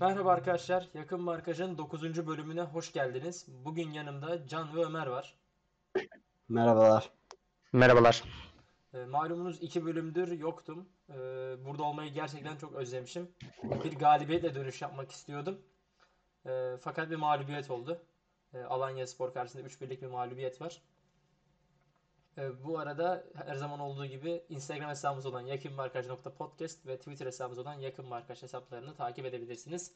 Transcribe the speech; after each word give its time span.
Merhaba 0.00 0.32
arkadaşlar, 0.32 0.88
Yakın 0.94 1.20
Markaj'ın 1.20 1.78
9. 1.78 2.26
bölümüne 2.26 2.62
hoş 2.62 2.92
geldiniz. 2.92 3.46
Bugün 3.48 3.90
yanımda 3.90 4.46
Can 4.46 4.76
ve 4.76 4.84
Ömer 4.84 5.06
var. 5.06 5.36
Merhabalar. 6.48 7.10
Merhabalar. 7.72 8.22
E, 8.94 9.04
malumunuz 9.04 9.62
iki 9.62 9.84
bölümdür 9.84 10.38
yoktum. 10.38 10.88
E, 11.08 11.14
burada 11.64 11.82
olmayı 11.82 12.12
gerçekten 12.12 12.56
çok 12.56 12.74
özlemişim. 12.74 13.28
Bir 13.84 13.98
galibiyetle 13.98 14.54
dönüş 14.54 14.82
yapmak 14.82 15.10
istiyordum. 15.10 15.58
E, 16.46 16.76
fakat 16.80 17.10
bir 17.10 17.16
mağlubiyet 17.16 17.70
oldu. 17.70 18.02
E, 18.54 18.62
Alanya 18.62 19.06
Spor 19.06 19.32
karşısında 19.34 19.62
3-1'lik 19.62 20.02
bir 20.02 20.06
mağlubiyet 20.06 20.60
var. 20.60 20.82
E, 22.38 22.64
bu 22.64 22.78
arada 22.78 23.24
her 23.34 23.54
zaman 23.54 23.80
olduğu 23.80 24.06
gibi 24.06 24.42
Instagram 24.48 24.90
hesabımız 24.90 25.26
olan 25.26 25.40
yakınmarkaj.podcast 25.40 26.86
ve 26.86 26.98
Twitter 26.98 27.26
hesabımız 27.26 27.58
olan 27.58 27.74
yakınmarkaj 27.74 28.42
hesaplarını 28.42 28.94
takip 28.94 29.26
edebilirsiniz. 29.26 29.92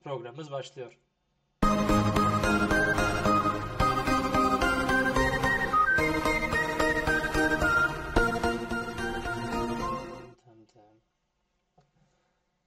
Programımız 0.00 0.50
başlıyor. 0.50 0.98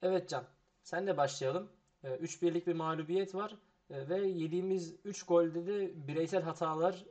Evet 0.02 0.28
Can, 0.28 0.44
senle 0.82 1.16
başlayalım. 1.16 1.70
3-1'lik 2.04 2.66
bir 2.66 2.74
mağlubiyet 2.74 3.34
var 3.34 3.56
E, 3.90 4.08
ve 4.08 4.16
yediğimiz 4.16 4.94
3 5.04 5.22
golde 5.22 5.66
de 5.66 6.08
bireysel 6.08 6.42
hatalar 6.42 7.04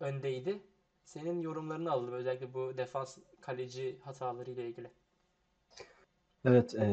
öndeydi. 0.00 0.62
Senin 1.10 1.40
yorumlarını 1.40 1.92
alalım 1.92 2.12
özellikle 2.12 2.54
bu 2.54 2.76
defans 2.76 3.18
kaleci 3.40 3.98
hataları 4.04 4.50
ile 4.50 4.68
ilgili. 4.68 4.90
Evet, 6.44 6.74
e, 6.74 6.86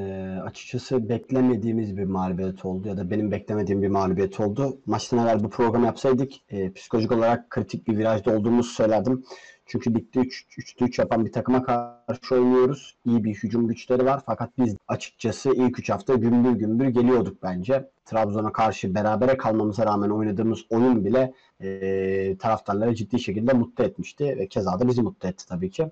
açıkçası 0.45 1.09
beklemediğimiz 1.09 1.97
bir 1.97 2.03
mağlubiyet 2.03 2.65
oldu 2.65 2.87
ya 2.87 2.97
da 2.97 3.09
benim 3.09 3.31
beklemediğim 3.31 3.81
bir 3.81 3.87
mağlubiyet 3.87 4.39
oldu. 4.39 4.77
Maçtan 4.85 5.19
evvel 5.19 5.43
bu 5.43 5.49
programı 5.49 5.85
yapsaydık 5.85 6.31
e, 6.49 6.73
psikolojik 6.73 7.11
olarak 7.11 7.49
kritik 7.49 7.87
bir 7.87 7.97
virajda 7.97 8.37
olduğumuzu 8.37 8.69
söylerdim. 8.69 9.23
Çünkü 9.65 9.93
ligde 9.95 10.19
3'te 10.19 10.85
3 10.85 10.99
yapan 10.99 11.25
bir 11.25 11.31
takıma 11.31 11.63
karşı 11.63 12.35
oynuyoruz. 12.35 12.95
İyi 13.05 13.23
bir 13.23 13.33
hücum 13.35 13.67
güçleri 13.67 14.05
var 14.05 14.21
fakat 14.25 14.49
biz 14.57 14.75
açıkçası 14.87 15.49
ilk 15.55 15.79
3 15.79 15.89
hafta 15.89 16.15
gümbür 16.15 16.51
gümbür 16.51 16.87
geliyorduk 16.87 17.43
bence. 17.43 17.89
Trabzon'a 18.05 18.51
karşı 18.51 18.95
berabere 18.95 19.37
kalmamıza 19.37 19.85
rağmen 19.85 20.09
oynadığımız 20.09 20.59
oyun 20.69 21.05
bile 21.05 21.33
e, 21.61 22.37
taraftarları 22.37 22.95
ciddi 22.95 23.19
şekilde 23.19 23.53
mutlu 23.53 23.83
etmişti 23.83 24.25
ve 24.25 24.47
keza 24.47 24.79
da 24.79 24.87
bizi 24.87 25.01
mutlu 25.01 25.29
etti 25.29 25.47
tabii 25.47 25.71
ki. 25.71 25.91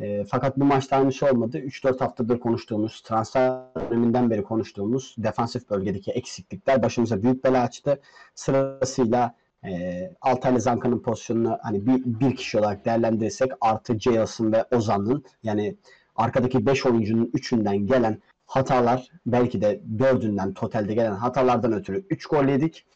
E, 0.00 0.24
fakat 0.24 0.56
bu 0.56 0.64
maçta 0.64 0.96
aynı 0.96 1.12
şey 1.12 1.30
olmadı. 1.30 1.58
3-4 1.58 1.98
haftadır 1.98 2.40
konuştuğumuz, 2.40 3.00
transfer 3.02 3.60
döneminden 3.90 4.30
beri 4.30 4.42
konuştuğumuz 4.42 5.14
defansif 5.18 5.70
bölgedeki 5.70 6.10
eksiklikler 6.10 6.82
başımıza 6.82 7.22
büyük 7.22 7.44
bela 7.44 7.62
açtı. 7.62 8.00
Sırasıyla 8.34 9.34
e, 9.64 10.00
Altaylı 10.20 10.60
Zanka'nın 10.60 11.02
pozisyonunu 11.02 11.58
hani 11.62 11.86
bir, 11.86 12.02
bir 12.04 12.36
kişi 12.36 12.58
olarak 12.58 12.84
değerlendirirsek 12.84 13.52
artı 13.60 14.00
Jailson 14.00 14.52
ve 14.52 14.64
Ozan'ın 14.76 15.24
yani 15.42 15.76
arkadaki 16.16 16.66
5 16.66 16.86
oyuncunun 16.86 17.26
3'ünden 17.26 17.86
gelen 17.86 18.22
hatalar 18.46 19.08
belki 19.26 19.60
de 19.60 19.80
4'ünden 19.96 20.54
totalde 20.54 20.94
gelen 20.94 21.12
hatalardan 21.14 21.72
ötürü 21.72 22.06
3 22.10 22.26
gol 22.26 22.44
yedik. 22.44 22.86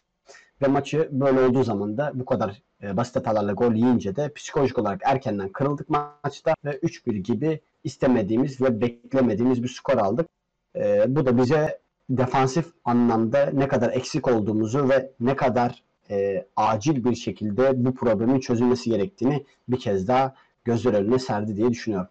Ve 0.63 0.67
maçı 0.67 1.09
böyle 1.13 1.41
olduğu 1.41 1.65
zaman 1.65 1.99
da 1.99 2.13
bu 2.15 2.25
kadar 2.25 2.63
e, 2.83 2.97
basit 2.97 3.17
hatalarla 3.17 3.53
gol 3.53 3.75
yiyince 3.75 4.17
de 4.17 4.33
psikolojik 4.33 4.79
olarak 4.79 5.01
erkenden 5.05 5.49
kırıldık 5.49 5.89
maçta 5.89 6.55
ve 6.65 6.71
3-1 6.71 7.17
gibi 7.17 7.61
istemediğimiz 7.85 8.61
ve 8.61 8.81
beklemediğimiz 8.81 9.63
bir 9.63 9.69
skor 9.69 9.97
aldık. 9.97 10.29
E, 10.77 11.05
bu 11.17 11.27
da 11.27 11.39
bize 11.39 11.81
defansif 12.11 12.67
anlamda 12.85 13.51
ne 13.53 13.69
kadar 13.69 13.93
eksik 13.93 14.29
olduğumuzu 14.29 14.89
ve 14.89 15.13
ne 15.21 15.37
kadar 15.37 15.83
e, 16.11 16.47
acil 16.57 17.05
bir 17.05 17.15
şekilde 17.15 17.85
bu 17.85 17.95
problemin 17.95 18.41
çözülmesi 18.41 18.91
gerektiğini 18.91 19.45
bir 19.69 19.81
kez 19.81 20.09
daha 20.09 20.35
gözler 20.65 20.95
önüne 20.95 21.19
serdi 21.19 21.57
diye 21.57 21.71
düşünüyorum. 21.71 22.09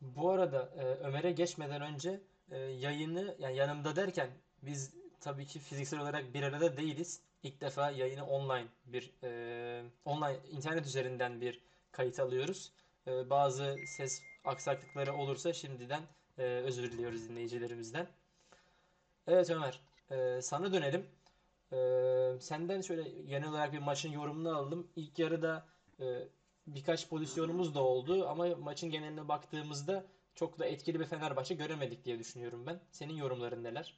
Bu 0.00 0.30
arada 0.30 0.70
e, 0.78 0.84
Ömer'e 1.06 1.32
geçmeden 1.32 1.82
önce 1.82 2.20
e, 2.50 2.58
yayını 2.58 3.36
yani 3.38 3.56
yanımda 3.56 3.96
derken 3.96 4.28
biz 4.62 4.90
tabii 5.20 5.46
ki 5.46 5.58
fiziksel 5.58 6.00
olarak 6.00 6.34
bir 6.34 6.42
arada 6.42 6.76
değiliz. 6.76 7.20
İlk 7.42 7.60
defa 7.60 7.90
yayını 7.90 8.26
online 8.26 8.66
bir 8.86 9.12
e, 9.22 9.82
online 10.04 10.38
internet 10.50 10.86
üzerinden 10.86 11.40
bir 11.40 11.60
kayıt 11.92 12.20
alıyoruz. 12.20 12.72
E, 13.06 13.30
bazı 13.30 13.76
ses 13.86 14.22
aksaklıkları 14.44 15.14
olursa 15.14 15.52
şimdiden 15.52 16.02
e, 16.38 16.42
özür 16.42 16.92
diliyoruz 16.92 17.28
dinleyicilerimizden. 17.28 18.06
Evet 19.26 19.50
Ömer, 19.50 19.80
e, 20.10 20.42
sana 20.42 20.72
dönelim. 20.72 21.06
E, 21.72 22.40
senden 22.40 22.80
şöyle 22.80 23.02
genel 23.22 23.48
olarak 23.48 23.72
bir 23.72 23.78
maçın 23.78 24.12
yorumunu 24.12 24.56
alalım. 24.56 24.90
İlk 24.96 25.18
yarıda 25.18 25.66
e, 26.00 26.28
birkaç 26.66 27.08
pozisyonumuz 27.08 27.74
da 27.74 27.82
oldu 27.82 28.28
ama 28.28 28.46
maçın 28.56 28.90
geneline 28.90 29.28
baktığımızda 29.28 30.04
çok 30.34 30.58
da 30.58 30.66
etkili 30.66 31.00
bir 31.00 31.06
Fenerbahçe 31.06 31.54
göremedik 31.54 32.04
diye 32.04 32.18
düşünüyorum 32.18 32.66
ben. 32.66 32.80
Senin 32.92 33.14
yorumların 33.14 33.64
neler? 33.64 33.94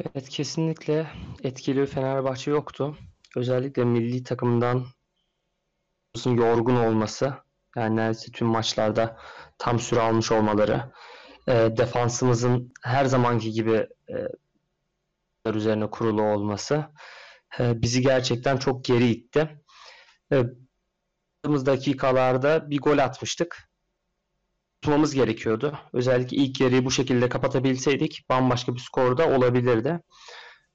Evet 0.00 0.28
kesinlikle 0.28 1.06
etkili 1.42 1.86
Fenerbahçe 1.86 2.50
yoktu. 2.50 2.96
Özellikle 3.36 3.84
milli 3.84 4.22
takımdan 4.22 4.86
yorgun 6.24 6.76
olması, 6.76 7.34
yani 7.76 7.96
neredeyse 7.96 8.32
tüm 8.32 8.48
maçlarda 8.48 9.18
tam 9.58 9.80
süre 9.80 10.00
almış 10.00 10.32
olmaları, 10.32 10.92
e, 11.48 11.52
defansımızın 11.52 12.72
her 12.82 13.04
zamanki 13.04 13.50
gibi 13.50 13.88
e, 14.08 14.14
üzerine 15.54 15.90
kurulu 15.90 16.22
olması 16.22 16.84
e, 17.60 17.82
bizi 17.82 18.02
gerçekten 18.02 18.56
çok 18.56 18.84
geri 18.84 19.08
itti. 19.08 19.62
E, 20.32 20.44
dakikalarda 21.44 22.70
bir 22.70 22.78
gol 22.78 22.98
atmıştık 22.98 23.68
tutmamız 24.84 25.14
gerekiyordu. 25.14 25.78
Özellikle 25.92 26.36
ilk 26.36 26.60
yarıyı 26.60 26.84
bu 26.84 26.90
şekilde 26.90 27.28
kapatabilseydik 27.28 28.26
bambaşka 28.28 28.74
bir 28.74 28.80
skorda 28.80 29.28
olabilirdi. 29.28 30.00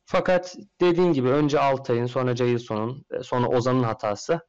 Fakat 0.06 0.56
dediğin 0.82 1.14
gibi 1.14 1.30
önce 1.30 1.60
Altay'ın 1.60 2.06
sonra 2.06 2.36
Cayılson'un 2.36 3.06
sonra 3.24 3.48
Ozan'ın 3.48 3.84
hatası 3.84 4.40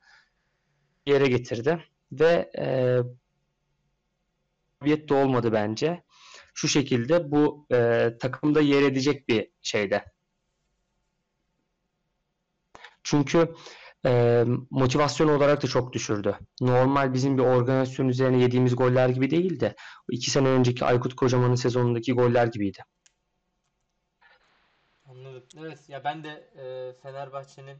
yere 1.07 1.27
getirdi 1.27 1.85
ve 2.13 2.51
e, 2.59 2.65
de 5.09 5.15
olmadı 5.15 5.53
bence. 5.53 6.05
Şu 6.55 6.69
şekilde 6.69 7.31
bu 7.31 7.67
e, 7.73 8.11
takımda 8.21 8.61
yer 8.61 8.83
edecek 8.83 9.29
bir 9.29 9.51
şeyde. 9.63 10.05
Çünkü 13.03 13.55
e, 14.07 14.45
motivasyon 14.71 15.29
olarak 15.29 15.63
da 15.63 15.67
çok 15.67 15.93
düşürdü. 15.93 16.39
Normal 16.61 17.15
bizim 17.15 17.39
bir 17.39 17.43
organizasyon 17.43 18.09
üzerine 18.09 18.43
yediğimiz 18.43 18.77
goller 18.77 19.09
gibi 19.09 19.31
değil 19.31 19.61
de 19.61 19.75
iki 20.11 20.31
sene 20.31 20.49
önceki 20.49 20.85
Aykut 20.85 21.17
Kocaman'ın 21.17 21.55
sezonundaki 21.55 22.13
goller 22.13 22.47
gibiydi. 22.47 22.79
Anladım. 25.05 25.43
Evet 25.59 25.89
ya 25.89 26.05
ben 26.05 26.25
de 26.25 26.51
e, 26.57 26.93
Fenerbahçe'nin 27.03 27.79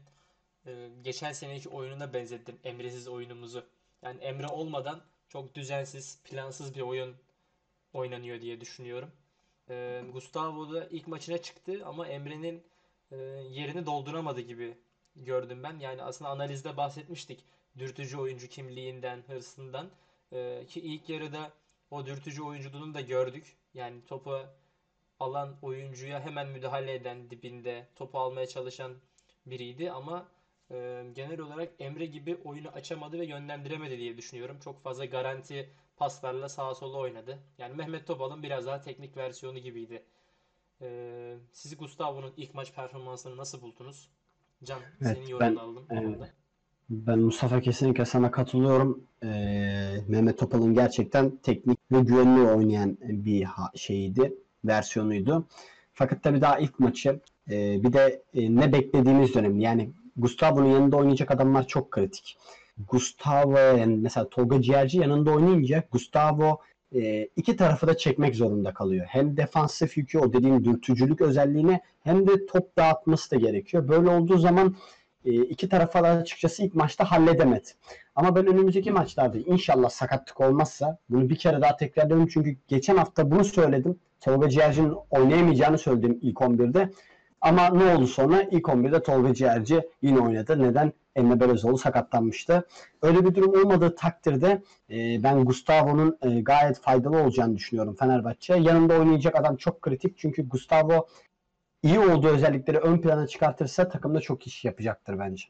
e, 0.65 0.89
geçen 1.01 1.31
seneki 1.31 1.69
oyununa 1.69 2.13
benzettim 2.13 2.55
Emre'siz 2.63 3.07
oyunumuzu. 3.07 3.65
Yani 4.01 4.19
Emre 4.19 4.47
olmadan 4.47 5.01
çok 5.29 5.55
düzensiz, 5.55 6.19
plansız 6.23 6.75
bir 6.75 6.81
oyun 6.81 7.15
oynanıyor 7.93 8.41
diye 8.41 8.61
düşünüyorum. 8.61 9.11
E, 9.69 10.03
Gustavo 10.13 10.73
da 10.73 10.87
ilk 10.87 11.07
maçına 11.07 11.37
çıktı 11.37 11.81
ama 11.85 12.07
Emre'nin 12.07 12.63
e, 13.11 13.17
yerini 13.49 13.85
dolduramadı 13.85 14.41
gibi 14.41 14.77
gördüm 15.15 15.63
ben. 15.63 15.79
Yani 15.79 16.03
aslında 16.03 16.31
analizde 16.31 16.77
bahsetmiştik. 16.77 17.43
Dürtücü 17.77 18.17
oyuncu 18.17 18.47
kimliğinden, 18.47 19.23
hırsından. 19.27 19.89
Ee, 20.33 20.65
ki 20.67 20.79
ilk 20.81 21.09
yarıda 21.09 21.51
o 21.91 22.05
dürtücü 22.05 22.43
oyunculuğunu 22.43 22.93
da 22.93 23.01
gördük. 23.01 23.57
Yani 23.73 24.05
topu 24.05 24.39
alan 25.19 25.55
oyuncuya 25.61 26.19
hemen 26.21 26.47
müdahale 26.47 26.93
eden 26.93 27.29
dibinde 27.29 27.87
topu 27.95 28.19
almaya 28.19 28.47
çalışan 28.47 28.93
biriydi 29.45 29.91
ama 29.91 30.27
e, 30.71 31.05
genel 31.15 31.39
olarak 31.39 31.73
Emre 31.79 32.05
gibi 32.05 32.37
oyunu 32.43 32.69
açamadı 32.69 33.19
ve 33.19 33.25
yönlendiremedi 33.25 33.97
diye 33.97 34.17
düşünüyorum. 34.17 34.59
Çok 34.59 34.83
fazla 34.83 35.05
garanti 35.05 35.69
paslarla 35.97 36.49
sağa 36.49 36.75
sola 36.75 36.97
oynadı. 36.97 37.39
Yani 37.57 37.75
Mehmet 37.75 38.07
Topal'ın 38.07 38.43
biraz 38.43 38.65
daha 38.65 38.81
teknik 38.81 39.17
versiyonu 39.17 39.59
gibiydi. 39.59 40.03
E, 40.81 41.37
siz 41.53 41.77
Gustavo'nun 41.77 42.33
ilk 42.37 42.53
maç 42.53 42.73
performansını 42.73 43.37
nasıl 43.37 43.61
buldunuz? 43.61 44.09
Can 44.63 44.79
Evet, 45.01 45.17
senin 45.25 45.39
ben 45.39 45.55
alalım. 45.55 45.83
e, 45.91 46.29
ben 46.89 47.19
Mustafa 47.19 47.61
kesinlikle 47.61 48.05
sana 48.05 48.31
katılıyorum. 48.31 49.03
E, 49.23 49.27
Mehmet 50.07 50.37
Topal'ın 50.39 50.73
gerçekten 50.73 51.37
teknik 51.43 51.79
ve 51.91 51.99
güvenli 51.99 52.41
oynayan 52.41 52.97
bir 53.01 53.47
şeyiydi, 53.75 54.33
versiyonuydu. 54.65 55.47
Fakat 55.93 56.23
tabii 56.23 56.41
daha 56.41 56.59
ilk 56.59 56.79
maçı 56.79 57.19
e, 57.49 57.83
bir 57.83 57.93
de 57.93 58.23
e, 58.33 58.55
ne 58.55 58.73
beklediğimiz 58.73 59.33
dönem 59.35 59.59
yani 59.59 59.89
Gustavo'nun 60.17 60.67
yanında 60.69 60.97
oynayacak 60.97 61.31
adamlar 61.31 61.67
çok 61.67 61.91
kritik. 61.91 62.37
Gustavo 62.89 63.57
yani 63.57 63.97
mesela 63.97 64.29
Tolga 64.29 64.61
Ciğerci 64.61 64.97
yanında 64.97 65.31
oynayınca 65.31 65.83
Gustavo 65.91 66.59
e, 66.95 67.27
iki 67.35 67.55
tarafı 67.55 67.87
da 67.87 67.97
çekmek 67.97 68.35
zorunda 68.35 68.73
kalıyor. 68.73 69.05
Hem 69.09 69.37
defansif 69.37 69.97
yükü 69.97 70.19
o 70.19 70.33
dediğim 70.33 70.65
dürtücülük 70.65 71.21
özelliğine 71.21 71.81
hem 72.03 72.27
de 72.27 72.45
top 72.45 72.77
dağıtması 72.77 73.31
da 73.31 73.35
gerekiyor. 73.35 73.87
Böyle 73.87 74.09
olduğu 74.09 74.37
zaman 74.37 74.75
e, 75.25 75.31
iki 75.31 75.69
tarafa 75.69 76.03
da 76.03 76.07
açıkçası 76.07 76.63
ilk 76.63 76.75
maçta 76.75 77.11
halledemedi. 77.11 77.69
Ama 78.15 78.35
ben 78.35 78.47
önümüzdeki 78.47 78.91
maçlarda 78.91 79.37
inşallah 79.37 79.89
sakatlık 79.89 80.41
olmazsa 80.41 80.97
bunu 81.09 81.29
bir 81.29 81.35
kere 81.35 81.61
daha 81.61 81.77
tekrarlıyorum 81.77 82.27
çünkü 82.27 82.55
geçen 82.67 82.97
hafta 82.97 83.31
bunu 83.31 83.43
söyledim. 83.43 83.99
Tolga 84.19 84.49
Ciğerci'nin 84.49 84.95
oynayamayacağını 85.09 85.77
söyledim 85.77 86.19
ilk 86.21 86.37
11'de. 86.37 86.91
Ama 87.41 87.69
ne 87.69 87.95
oldu 87.95 88.07
sonra? 88.07 88.41
İlk 88.41 88.65
11'de 88.65 89.03
Tolga 89.03 89.33
Ciğerci 89.33 89.81
yine 90.01 90.19
oynadı. 90.19 90.63
Neden? 90.63 90.93
Emre 91.15 91.39
Belözoğlu 91.39 91.77
sakatlanmıştı. 91.77 92.67
Öyle 93.01 93.25
bir 93.25 93.35
durum 93.35 93.65
olmadığı 93.65 93.95
takdirde 93.95 94.61
e, 94.89 95.23
ben 95.23 95.45
Gustavo'nun 95.45 96.17
e, 96.21 96.41
gayet 96.41 96.79
faydalı 96.79 97.17
olacağını 97.23 97.55
düşünüyorum 97.55 97.95
Fenerbahçe. 97.95 98.53
Yanında 98.55 98.99
oynayacak 98.99 99.35
adam 99.39 99.55
çok 99.57 99.81
kritik 99.81 100.17
çünkü 100.17 100.49
Gustavo 100.49 101.07
iyi 101.83 101.99
olduğu 101.99 102.27
özellikleri 102.27 102.77
ön 102.77 103.01
plana 103.01 103.27
çıkartırsa 103.27 103.89
takımda 103.89 104.21
çok 104.21 104.47
iş 104.47 104.65
yapacaktır 104.65 105.19
bence. 105.19 105.43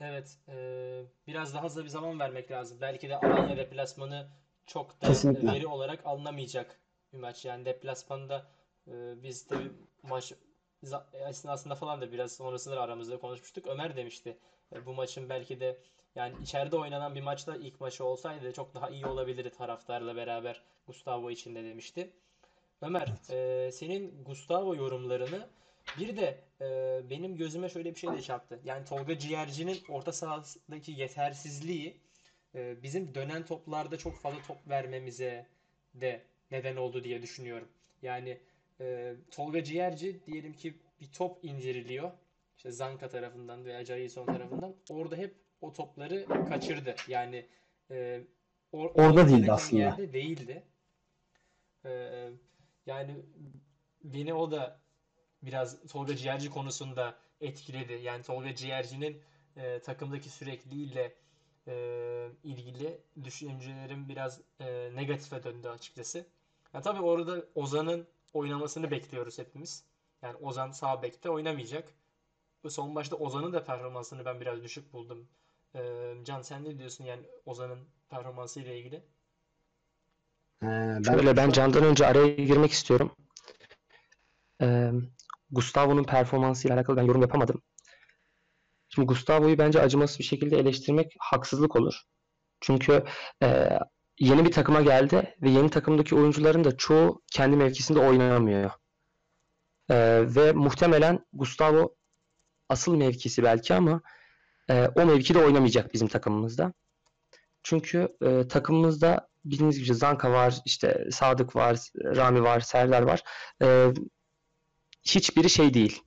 Evet, 0.00 0.38
eee, 0.48 1.04
biraz 1.26 1.54
daha 1.54 1.64
hızlı 1.64 1.84
bir 1.84 1.88
zaman 1.88 2.20
vermek 2.20 2.50
lazım. 2.50 2.78
Belki 2.80 3.08
de 3.08 3.16
Alanya 3.16 3.56
deplasmanı 3.56 4.26
çok 4.66 5.02
da 5.02 5.06
Kesinlikle. 5.06 5.52
veri 5.52 5.66
olarak 5.66 6.06
alınamayacak 6.06 6.80
bir 7.12 7.18
maç. 7.18 7.44
Yani 7.44 7.64
deplasmanda 7.64 8.46
eee, 8.86 8.94
biz 9.22 9.50
de 9.50 9.54
maç 10.02 10.32
esnasında 11.12 11.74
falan 11.74 12.00
da 12.00 12.12
biraz 12.12 12.32
sonrasında 12.32 12.80
aramızda 12.80 13.18
konuşmuştuk. 13.18 13.66
Ömer 13.66 13.96
demişti 13.96 14.36
e, 14.74 14.86
bu 14.86 14.92
maçın 14.92 15.28
belki 15.28 15.60
de 15.60 15.76
yani 16.14 16.34
içeride 16.42 16.76
oynanan 16.76 17.14
bir 17.14 17.20
maçta 17.20 17.56
ilk 17.56 17.80
maçı 17.80 18.04
olsaydı 18.04 18.52
çok 18.52 18.74
daha 18.74 18.90
iyi 18.90 19.06
olabilirdi 19.06 19.50
taraftarla 19.50 20.16
beraber 20.16 20.62
Gustavo 20.86 21.30
için 21.30 21.54
de 21.54 21.64
demişti. 21.64 22.10
Ömer, 22.82 23.08
eee, 23.30 23.72
senin 23.72 24.24
Gustavo 24.24 24.74
yorumlarını 24.74 25.48
bir 25.98 26.16
de 26.16 26.38
e, 26.60 27.00
benim 27.10 27.36
gözüme 27.36 27.68
şöyle 27.68 27.94
bir 27.94 27.98
şey 27.98 28.12
de 28.12 28.22
çarptı. 28.22 28.60
Yani 28.64 28.84
Tolga 28.84 29.18
Ciğerci'nin 29.18 29.78
orta 29.88 30.12
sahadaki 30.12 30.92
yetersizliği 30.92 31.96
e, 32.54 32.82
bizim 32.82 33.14
dönen 33.14 33.46
toplarda 33.46 33.98
çok 33.98 34.16
fazla 34.16 34.38
top 34.46 34.68
vermemize 34.68 35.46
de 35.94 36.22
neden 36.50 36.76
oldu 36.76 37.04
diye 37.04 37.22
düşünüyorum. 37.22 37.68
Yani 38.02 38.38
e, 38.80 39.14
Tolga 39.30 39.64
Ciğerci 39.64 40.20
diyelim 40.26 40.52
ki 40.52 40.74
bir 41.00 41.12
top 41.12 41.44
indiriliyor. 41.44 42.10
İşte 42.56 42.70
Zanka 42.70 43.08
tarafından 43.08 43.64
veya 43.64 43.84
Jailson 43.84 44.26
tarafından. 44.26 44.74
Orada 44.90 45.16
hep 45.16 45.34
o 45.60 45.72
topları 45.72 46.26
kaçırdı. 46.48 46.94
Yani 47.08 47.46
e, 47.90 48.20
or- 48.72 48.92
Orada 49.06 49.28
değildi 49.28 49.52
aslında. 49.52 49.82
yerde 49.82 50.12
değildi. 50.12 50.62
E, 51.84 51.90
yani 52.86 53.16
beni 54.04 54.34
o 54.34 54.50
da 54.50 54.80
biraz 55.42 55.86
Tolga 55.86 56.16
Ciğerci 56.16 56.50
konusunda 56.50 57.18
etkiledi. 57.40 57.92
Yani 58.02 58.22
Tolga 58.22 58.54
Ciğerci'nin 58.54 59.22
e, 59.56 59.78
takımdaki 59.80 60.30
sürekliliğiyle 60.30 61.14
e, 61.68 62.28
ilgili 62.44 63.00
düşüncelerim 63.24 64.08
biraz 64.08 64.40
e, 64.60 64.90
negatife 64.94 65.42
döndü 65.44 65.68
açıkçası. 65.68 66.26
Ya 66.74 66.80
tabii 66.80 67.02
orada 67.02 67.44
Ozan'ın 67.54 68.06
oynamasını 68.32 68.90
bekliyoruz 68.90 69.38
hepimiz. 69.38 69.84
Yani 70.22 70.36
Ozan 70.36 70.70
sağ 70.70 71.02
bekte 71.02 71.30
oynamayacak. 71.30 71.94
Bu 72.64 72.70
son 72.70 72.92
maçta 72.92 73.16
Ozan'ın 73.16 73.52
da 73.52 73.64
performansını 73.64 74.24
ben 74.24 74.40
biraz 74.40 74.62
düşük 74.62 74.92
buldum. 74.92 75.28
E, 75.74 75.80
Can 76.24 76.42
sen 76.42 76.64
ne 76.64 76.78
diyorsun 76.78 77.04
yani 77.04 77.22
Ozan'ın 77.46 77.88
performansı 78.10 78.60
ile 78.60 78.78
ilgili? 78.78 78.96
Ee, 80.62 80.66
ben 80.66 81.02
Şöyle 81.02 81.36
ben 81.36 81.50
Can'dan 81.50 81.84
önce 81.84 82.06
araya 82.06 82.28
girmek 82.34 82.70
istiyorum. 82.72 83.16
Ee, 84.62 84.90
Gustavo'nun 85.50 86.04
performansıyla 86.04 86.76
alakalı 86.76 86.96
ben 86.96 87.02
yorum 87.02 87.22
yapamadım. 87.22 87.62
Şimdi 88.88 89.06
Gustavo'yu 89.06 89.58
bence 89.58 89.80
acımasız 89.80 90.18
bir 90.18 90.24
şekilde 90.24 90.58
eleştirmek 90.58 91.16
haksızlık 91.18 91.76
olur. 91.76 92.02
Çünkü 92.60 93.04
e, 93.42 93.78
yeni 94.18 94.44
bir 94.44 94.52
takıma 94.52 94.82
geldi 94.82 95.36
ve 95.42 95.50
yeni 95.50 95.70
takımdaki 95.70 96.14
oyuncuların 96.14 96.64
da 96.64 96.76
çoğu 96.76 97.22
kendi 97.32 97.56
mevkisinde 97.56 97.98
oynamıyor. 97.98 98.70
E, 99.90 99.96
ve 100.34 100.52
muhtemelen 100.52 101.26
Gustavo 101.32 101.94
asıl 102.68 102.96
mevkisi 102.96 103.42
belki 103.42 103.74
ama 103.74 104.00
e, 104.70 104.88
o 104.96 105.06
mevkide 105.06 105.38
oynamayacak 105.38 105.94
bizim 105.94 106.08
takımımızda. 106.08 106.72
Çünkü 107.62 108.08
e, 108.22 108.48
takımımızda 108.48 109.28
bildiğiniz 109.44 109.78
gibi 109.78 109.94
Zanka 109.94 110.30
var, 110.30 110.60
işte 110.64 111.06
Sadık 111.10 111.56
var, 111.56 111.78
Rami 111.96 112.42
var, 112.42 112.60
Serdar 112.60 113.02
var. 113.02 113.22
E, 113.62 113.92
hiçbiri 115.02 115.50
şey 115.50 115.74
değil. 115.74 116.02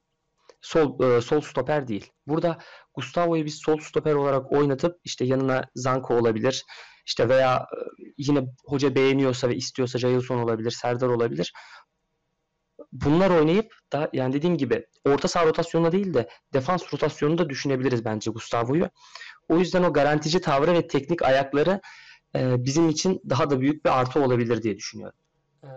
Sol 0.61 1.03
e, 1.03 1.21
sol 1.21 1.41
stoper 1.41 1.87
değil. 1.87 2.11
Burada 2.27 2.57
Gustavo'yu 2.93 3.45
biz 3.45 3.55
sol 3.55 3.79
stoper 3.79 4.13
olarak 4.13 4.51
oynatıp 4.51 4.99
işte 5.03 5.25
yanına 5.25 5.63
Zanka 5.75 6.13
olabilir. 6.13 6.65
İşte 7.05 7.29
veya 7.29 7.57
e, 7.57 7.77
yine 8.17 8.47
hoca 8.65 8.95
beğeniyorsa 8.95 9.49
ve 9.49 9.55
istiyorsa 9.55 9.99
Jailson 9.99 10.37
olabilir, 10.37 10.71
Serdar 10.71 11.07
olabilir. 11.07 11.53
Bunlar 12.91 13.29
oynayıp 13.29 13.73
da 13.93 14.09
yani 14.13 14.33
dediğim 14.33 14.57
gibi 14.57 14.85
orta 15.05 15.27
saha 15.27 15.45
rotasyonuna 15.45 15.91
değil 15.91 16.13
de 16.13 16.29
defans 16.53 16.93
rotasyonunu 16.93 17.37
da 17.37 17.49
düşünebiliriz 17.49 18.05
bence 18.05 18.31
Gustavo'yu. 18.31 18.89
O 19.49 19.57
yüzden 19.57 19.83
o 19.83 19.93
garantici 19.93 20.41
tavrı 20.41 20.73
ve 20.73 20.87
teknik 20.87 21.21
ayakları 21.21 21.81
e, 22.35 22.65
bizim 22.65 22.89
için 22.89 23.21
daha 23.29 23.49
da 23.49 23.59
büyük 23.59 23.85
bir 23.85 23.99
artı 23.99 24.23
olabilir 24.23 24.63
diye 24.63 24.77
düşünüyorum. 24.77 25.19
Ee, 25.63 25.67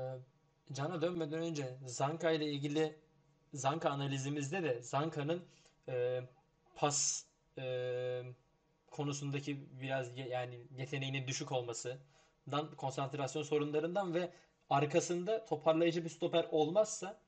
Can'a 0.72 1.02
dönmeden 1.02 1.38
önce 1.38 1.78
Zanka 1.86 2.30
ile 2.30 2.46
ilgili 2.46 2.96
Zanka 3.52 3.90
analizimizde 3.90 4.62
de 4.62 4.82
Zanka'nın 4.82 5.44
e, 5.88 6.20
pas 6.76 7.24
e, 7.58 7.64
konusundaki 8.90 9.80
biraz 9.80 10.18
yani 10.18 10.66
yeteneğinin 10.78 11.28
düşük 11.28 11.52
olmasından, 11.52 12.76
konsantrasyon 12.76 13.42
sorunlarından 13.42 14.14
ve 14.14 14.30
arkasında 14.70 15.44
toparlayıcı 15.44 16.04
bir 16.04 16.10
stoper 16.10 16.46
olmazsa 16.50 17.20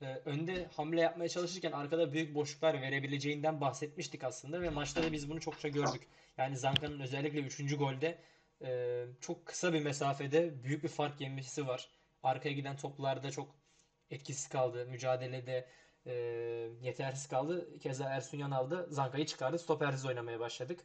e, 0.00 0.06
önde 0.06 0.68
hamle 0.76 1.00
yapmaya 1.00 1.28
çalışırken 1.28 1.72
arkada 1.72 2.12
büyük 2.12 2.34
boşluklar 2.34 2.82
verebileceğinden 2.82 3.60
bahsetmiştik 3.60 4.24
aslında 4.24 4.62
ve 4.62 4.70
maçta 4.70 5.02
da 5.02 5.12
biz 5.12 5.30
bunu 5.30 5.40
çokça 5.40 5.68
gördük. 5.68 6.08
Yani 6.38 6.56
Zanka'nın 6.56 7.00
özellikle 7.00 7.40
3. 7.40 7.76
golde 7.78 8.18
e, 8.62 9.04
çok 9.20 9.46
kısa 9.46 9.72
bir 9.72 9.82
mesafede 9.82 10.62
büyük 10.64 10.82
bir 10.84 10.88
fark 10.88 11.20
yemesi 11.20 11.66
var. 11.66 11.88
Arkaya 12.22 12.52
giden 12.54 12.76
toplarda 12.76 13.30
çok 13.30 13.54
etkisiz 14.10 14.48
kaldı. 14.48 14.86
Mücadelede 14.86 15.68
e, 16.06 16.12
yetersiz 16.82 17.28
kaldı. 17.28 17.78
Keza 17.78 18.04
Ersun 18.04 18.38
Yanal 18.38 18.70
da 18.70 18.86
Zanka'yı 18.88 19.26
çıkardı. 19.26 19.58
Stopersiz 19.58 20.06
oynamaya 20.06 20.40
başladık. 20.40 20.80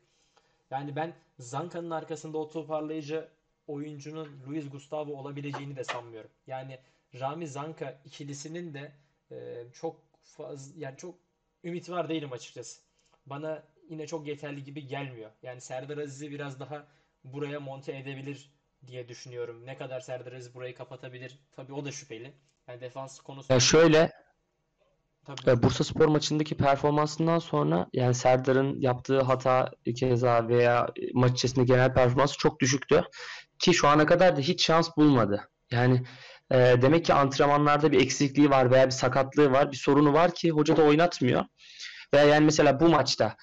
Yani 0.71 0.95
ben 0.95 1.13
Zanka'nın 1.39 1.91
arkasında 1.91 2.37
o 2.37 2.49
toparlayıcı 2.49 3.29
oyuncunun 3.67 4.29
Luis 4.47 4.69
Gustavo 4.69 5.13
olabileceğini 5.13 5.75
de 5.75 5.83
sanmıyorum. 5.83 6.31
Yani 6.47 6.79
Rami 7.19 7.47
Zanka 7.47 8.01
ikilisinin 8.05 8.73
de 8.73 8.91
e, 9.31 9.65
çok 9.73 10.01
fazla 10.23 10.73
yani 10.77 10.97
çok 10.97 11.15
ümit 11.63 11.89
var 11.89 12.09
değilim 12.09 12.33
açıkçası. 12.33 12.81
Bana 13.25 13.63
yine 13.89 14.07
çok 14.07 14.27
yeterli 14.27 14.63
gibi 14.63 14.87
gelmiyor. 14.87 15.31
Yani 15.43 15.61
Serdar 15.61 15.97
Aziz'i 15.97 16.31
biraz 16.31 16.59
daha 16.59 16.87
buraya 17.23 17.59
monte 17.59 17.97
edebilir 17.97 18.53
diye 18.87 19.07
düşünüyorum. 19.07 19.65
Ne 19.65 19.77
kadar 19.77 19.99
Serdar 19.99 20.33
Aziz 20.33 20.55
burayı 20.55 20.75
kapatabilir? 20.75 21.39
Tabii 21.51 21.73
o 21.73 21.85
da 21.85 21.91
şüpheli. 21.91 22.33
Yani 22.67 22.81
defans 22.81 23.19
konusunda 23.19 23.53
Ya 23.53 23.59
şöyle 23.59 24.11
tabii 25.35 25.59
e, 25.59 25.63
Bursaspor 25.63 26.07
maçındaki 26.07 26.57
performansından 26.57 27.39
sonra 27.39 27.87
yani 27.93 28.15
Serdar'ın 28.15 28.79
yaptığı 28.79 29.21
hata 29.21 29.71
keza 29.97 30.47
veya 30.47 30.87
maç 31.13 31.31
içerisinde 31.31 31.65
genel 31.65 31.93
performansı 31.93 32.37
çok 32.37 32.59
düşüktü. 32.59 33.03
Ki 33.59 33.73
şu 33.73 33.87
ana 33.87 34.05
kadar 34.05 34.37
da 34.37 34.41
hiç 34.41 34.65
şans 34.65 34.97
bulmadı. 34.97 35.49
Yani 35.71 36.03
e, 36.51 36.57
demek 36.57 37.05
ki 37.05 37.13
antrenmanlarda 37.13 37.91
bir 37.91 38.01
eksikliği 38.01 38.49
var 38.49 38.71
veya 38.71 38.85
bir 38.85 38.91
sakatlığı 38.91 39.51
var, 39.51 39.71
bir 39.71 39.77
sorunu 39.77 40.13
var 40.13 40.33
ki 40.33 40.51
hoca 40.51 40.77
da 40.77 40.83
oynatmıyor. 40.83 41.45
Veya 42.13 42.25
yani 42.25 42.45
mesela 42.45 42.79
bu 42.79 42.89
maçta 42.89 43.35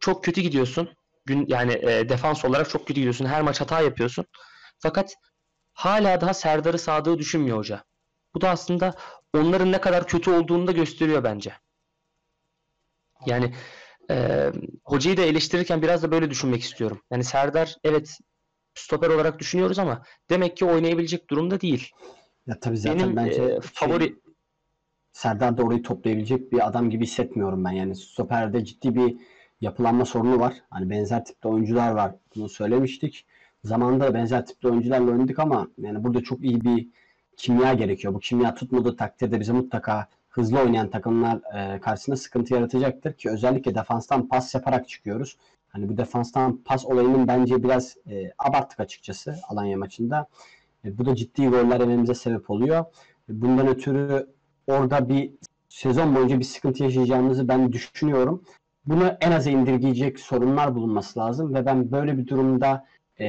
çok 0.00 0.24
kötü 0.24 0.40
gidiyorsun. 0.40 0.90
Gün 1.26 1.46
yani 1.48 1.72
e, 1.72 2.08
defans 2.08 2.44
olarak 2.44 2.70
çok 2.70 2.80
kötü 2.80 2.94
gidiyorsun. 2.94 3.26
Her 3.26 3.42
maç 3.42 3.60
hata 3.60 3.80
yapıyorsun. 3.80 4.24
Fakat 4.78 5.14
hala 5.74 6.20
daha 6.20 6.34
Serdar'ı 6.34 6.78
Sadık'ı 6.78 7.18
düşünmüyor 7.18 7.58
hoca. 7.58 7.84
Bu 8.34 8.40
da 8.40 8.50
aslında 8.50 8.94
onların 9.38 9.72
ne 9.72 9.80
kadar 9.80 10.06
kötü 10.06 10.30
olduğunu 10.30 10.66
da 10.66 10.72
gösteriyor 10.72 11.24
bence. 11.24 11.52
Yani 13.26 13.54
e, 14.10 14.50
hocayı 14.84 15.16
da 15.16 15.22
eleştirirken 15.22 15.82
biraz 15.82 16.02
da 16.02 16.10
böyle 16.10 16.30
düşünmek 16.30 16.62
istiyorum. 16.62 17.00
Yani 17.10 17.24
Serdar 17.24 17.76
evet 17.84 18.18
stoper 18.74 19.08
olarak 19.08 19.38
düşünüyoruz 19.38 19.78
ama 19.78 20.02
demek 20.30 20.56
ki 20.56 20.64
oynayabilecek 20.64 21.30
durumda 21.30 21.60
değil. 21.60 21.90
ya 22.46 22.60
tabii 22.60 22.76
zaten 22.76 22.98
Benim 22.98 23.16
bence 23.16 23.42
e, 23.42 23.48
şey, 23.48 23.60
favori 23.60 24.16
Serdar 25.12 25.58
da 25.58 25.62
orayı 25.62 25.82
toplayabilecek 25.82 26.52
bir 26.52 26.68
adam 26.68 26.90
gibi 26.90 27.04
hissetmiyorum 27.04 27.64
ben. 27.64 27.70
Yani 27.70 27.96
stoperde 27.96 28.64
ciddi 28.64 28.94
bir 28.94 29.16
yapılanma 29.60 30.04
sorunu 30.04 30.40
var. 30.40 30.54
Hani 30.70 30.90
benzer 30.90 31.24
tipte 31.24 31.48
oyuncular 31.48 31.90
var. 31.90 32.14
Bunu 32.36 32.48
söylemiştik. 32.48 33.26
zamanında 33.64 34.04
da 34.04 34.14
benzer 34.14 34.46
tipli 34.46 34.68
oyuncularla 34.68 35.10
oynadık 35.10 35.38
ama 35.38 35.68
yani 35.78 36.04
burada 36.04 36.22
çok 36.22 36.44
iyi 36.44 36.64
bir 36.64 36.88
kimya 37.36 37.74
gerekiyor. 37.74 38.14
Bu 38.14 38.20
kimya 38.20 38.54
tutmadığı 38.54 38.96
takdirde 38.96 39.40
bize 39.40 39.52
mutlaka 39.52 40.08
hızlı 40.28 40.60
oynayan 40.60 40.90
takımlar 40.90 41.40
e, 41.54 41.80
karşısında 41.80 42.16
sıkıntı 42.16 42.54
yaratacaktır 42.54 43.12
ki 43.12 43.30
özellikle 43.30 43.74
defanstan 43.74 44.28
pas 44.28 44.54
yaparak 44.54 44.88
çıkıyoruz. 44.88 45.36
Hani 45.68 45.88
bu 45.88 45.96
defanstan 45.96 46.56
pas 46.56 46.86
olayının 46.86 47.28
bence 47.28 47.62
biraz 47.62 47.96
e, 48.10 48.32
abarttık 48.38 48.80
açıkçası 48.80 49.36
Alanya 49.48 49.76
maçında. 49.76 50.26
E, 50.84 50.98
bu 50.98 51.06
da 51.06 51.14
ciddi 51.14 51.48
goller 51.48 51.80
yememize 51.80 52.14
sebep 52.14 52.50
oluyor. 52.50 52.84
Bundan 53.28 53.66
ötürü 53.66 54.26
orada 54.66 55.08
bir 55.08 55.30
sezon 55.68 56.14
boyunca 56.14 56.38
bir 56.38 56.44
sıkıntı 56.44 56.82
yaşayacağımızı 56.82 57.48
ben 57.48 57.72
düşünüyorum. 57.72 58.42
Bunu 58.86 59.16
en 59.20 59.32
aza 59.32 59.50
indirgeyecek 59.50 60.20
sorunlar 60.20 60.74
bulunması 60.74 61.20
lazım 61.20 61.54
ve 61.54 61.66
ben 61.66 61.92
böyle 61.92 62.18
bir 62.18 62.26
durumda 62.26 62.86
e, 63.18 63.26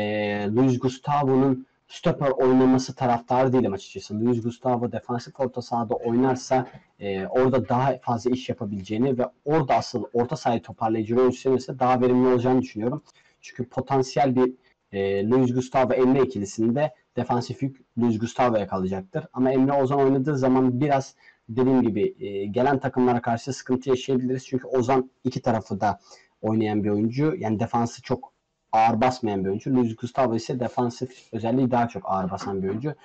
Luis 0.56 0.80
Gustavo'nun 0.80 1.68
stoper 1.88 2.30
oynaması 2.30 2.96
taraftarı 2.96 3.54
değilim 3.54 3.74
açıkçası. 3.74 4.20
Luis 4.20 4.44
Gustavo 4.44 4.92
defansif 4.92 5.39
orta 5.39 5.62
sahada 5.62 5.96
oynarsa 5.96 6.68
e, 7.00 7.27
orada 7.27 7.70
daha 7.70 7.98
fazla 8.01 8.32
iş 8.32 8.50
yapabileceğini 8.50 9.18
ve 9.18 9.25
orada 9.46 9.75
asıl 9.75 10.04
orta 10.13 10.36
sahayı 10.36 10.62
toparlayıcı 10.62 11.15
rol 11.15 11.30
üstlenirse 11.30 11.80
daha 11.80 12.01
verimli 12.01 12.27
olacağını 12.27 12.62
düşünüyorum. 12.62 13.04
Çünkü 13.42 13.70
potansiyel 13.70 14.36
bir 14.36 14.54
e, 14.92 15.30
Luis 15.30 15.54
Gustavo 15.54 15.94
Emre 15.94 16.22
ikilisinde 16.22 16.94
defansif 17.15 17.63
yük 17.63 17.82
Luis 17.98 18.20
Gustavo'ya 18.20 18.68
kalacaktır. 18.68 19.25
Ama 19.34 19.51
Emre 19.51 19.74
Ozan 19.74 20.00
oynadığı 20.00 20.38
zaman 20.38 20.82
biraz 20.82 21.15
dediğim 21.50 21.82
gibi 21.82 22.15
e, 22.20 22.46
gelen 22.46 22.80
takımlara 22.80 23.22
karşı 23.22 23.54
sıkıntı 23.54 23.89
yaşayabiliriz. 23.89 24.48
Çünkü 24.48 24.68
Ozan 24.68 25.12
iki 25.24 25.42
tarafı 25.42 25.80
da 25.80 26.00
oynayan 26.42 26.84
bir 26.84 26.89
oyuncu. 26.89 27.36
Yani 27.38 27.60
defansı 27.60 28.01
çok 28.01 28.35
ağır 28.75 29.01
basmayan 29.01 29.44
bir 29.44 29.50
oyuncu. 29.50 29.75
Luis 29.75 29.96
Gustavo 29.96 30.36
ise 30.36 30.60
defansif 30.60 31.27
özelliği 31.32 31.72
daha 31.72 31.88
çok 31.88 32.03
ağır 32.05 32.32
basan 32.32 32.63
bir 32.63 32.70
oyuncu. 32.70 32.96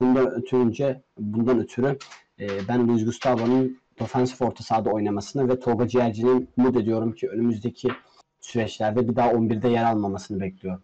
Bundan 0.00 0.30
ötürünce 0.30 1.02
bundan 1.18 1.58
ötürü 1.58 1.98
e, 2.40 2.68
ben 2.68 2.88
Luis 2.88 3.04
Gustavo'nun 3.04 3.80
defansif 4.00 4.42
orta 4.42 4.64
sahada 4.64 4.90
oynamasını 4.90 5.48
ve 5.48 5.60
Tolga 5.60 5.88
Ciğerci'nin 5.88 6.48
umut 6.56 6.76
ediyorum 6.76 7.12
ki 7.12 7.28
önümüzdeki 7.28 7.88
süreçlerde 8.40 9.08
bir 9.08 9.16
daha 9.16 9.30
11'de 9.30 9.68
yer 9.68 9.84
almamasını 9.84 10.40
bekliyorum. 10.40 10.82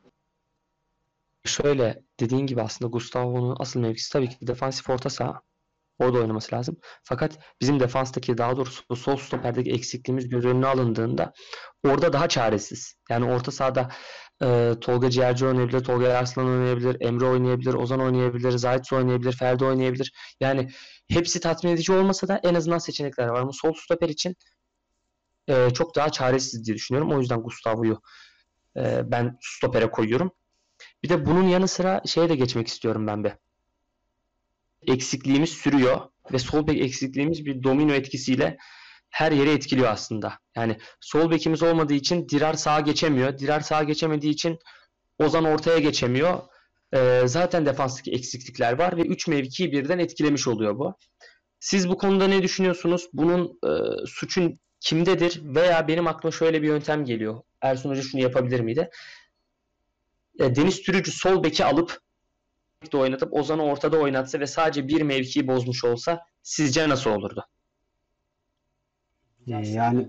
Şöyle 1.44 2.02
dediğin 2.20 2.46
gibi 2.46 2.62
aslında 2.62 2.90
Gustavo'nun 2.90 3.56
asıl 3.60 3.80
mevkisi 3.80 4.12
tabii 4.12 4.28
ki 4.28 4.46
defansif 4.46 4.90
orta 4.90 5.10
saha. 5.10 5.42
Orada 5.98 6.18
oynaması 6.18 6.54
lazım. 6.54 6.76
Fakat 7.02 7.38
bizim 7.60 7.80
defanstaki 7.80 8.38
daha 8.38 8.56
doğrusu 8.56 8.96
sol 8.96 9.16
stoperdeki 9.16 9.70
eksikliğimiz 9.70 10.28
göz 10.28 10.44
önüne 10.44 10.66
alındığında 10.66 11.32
orada 11.84 12.12
daha 12.12 12.28
çaresiz. 12.28 12.94
Yani 13.10 13.24
orta 13.24 13.52
sahada 13.52 13.88
e, 14.42 14.74
Tolga 14.80 15.10
Ciğerci 15.10 15.46
oynayabilir, 15.46 15.84
Tolga 15.84 16.08
Arslan 16.08 16.46
oynayabilir, 16.46 16.96
Emre 17.00 17.24
oynayabilir, 17.24 17.74
Ozan 17.74 18.00
oynayabilir, 18.00 18.50
Zayt 18.50 18.92
oynayabilir, 18.92 19.32
Ferdi 19.32 19.64
oynayabilir. 19.64 20.12
Yani 20.40 20.68
hepsi 21.08 21.40
tatmin 21.40 21.70
edici 21.70 21.92
olmasa 21.92 22.28
da 22.28 22.40
en 22.42 22.54
azından 22.54 22.78
seçenekler 22.78 23.26
var. 23.26 23.40
Ama 23.40 23.52
sol 23.52 23.72
stoper 23.74 24.08
için 24.08 24.36
e, 25.48 25.70
çok 25.70 25.96
daha 25.96 26.12
çaresiz 26.12 26.66
diye 26.66 26.76
düşünüyorum. 26.76 27.12
O 27.12 27.20
yüzden 27.20 27.42
Gustavo'yu 27.42 28.00
e, 28.76 29.02
ben 29.10 29.38
stopere 29.40 29.90
koyuyorum. 29.90 30.30
Bir 31.02 31.08
de 31.08 31.26
bunun 31.26 31.48
yanı 31.48 31.68
sıra 31.68 32.02
şeye 32.06 32.28
de 32.28 32.36
geçmek 32.36 32.68
istiyorum 32.68 33.06
ben 33.06 33.24
be. 33.24 33.38
Eksikliğimiz 34.86 35.50
sürüyor 35.50 36.00
ve 36.32 36.38
sol 36.38 36.66
bek 36.66 36.80
eksikliğimiz 36.80 37.46
bir 37.46 37.62
domino 37.62 37.92
etkisiyle 37.92 38.58
her 39.10 39.32
yere 39.32 39.52
etkiliyor 39.52 39.88
aslında. 39.88 40.38
Yani 40.56 40.76
sol 41.00 41.30
bekimiz 41.30 41.62
olmadığı 41.62 41.94
için 41.94 42.28
Dirar 42.28 42.54
sağa 42.54 42.80
geçemiyor. 42.80 43.38
Dirar 43.38 43.60
sağa 43.60 43.82
geçemediği 43.82 44.32
için 44.32 44.58
Ozan 45.18 45.44
ortaya 45.44 45.78
geçemiyor. 45.78 46.42
Ee, 46.94 47.22
zaten 47.24 47.66
defanstaki 47.66 48.12
eksiklikler 48.12 48.78
var 48.78 48.96
ve 48.96 49.02
3 49.02 49.28
mevkiyi 49.28 49.72
birden 49.72 49.98
etkilemiş 49.98 50.48
oluyor 50.48 50.78
bu. 50.78 50.94
Siz 51.60 51.88
bu 51.88 51.98
konuda 51.98 52.28
ne 52.28 52.42
düşünüyorsunuz? 52.42 53.08
Bunun 53.12 53.58
e, 53.64 53.70
suçun 54.06 54.60
kimdedir? 54.80 55.40
Veya 55.44 55.88
benim 55.88 56.06
aklıma 56.06 56.32
şöyle 56.32 56.62
bir 56.62 56.68
yöntem 56.68 57.04
geliyor. 57.04 57.42
Ersun 57.62 57.90
Hoca 57.90 58.02
şunu 58.02 58.22
yapabilir 58.22 58.60
miydi? 58.60 58.90
E, 60.40 60.56
Deniz 60.56 60.82
Türücü 60.82 61.12
sol 61.12 61.44
beki 61.44 61.64
alıp 61.64 62.00
oynatıp 62.94 63.34
Ozan'ı 63.34 63.64
ortada 63.64 63.98
oynatsa 63.98 64.40
ve 64.40 64.46
sadece 64.46 64.88
bir 64.88 65.02
mevkiyi 65.02 65.46
bozmuş 65.46 65.84
olsa 65.84 66.20
sizce 66.42 66.88
nasıl 66.88 67.10
olurdu? 67.10 67.46
Ya 69.46 69.60
Ee, 69.60 69.66
yani 69.66 70.08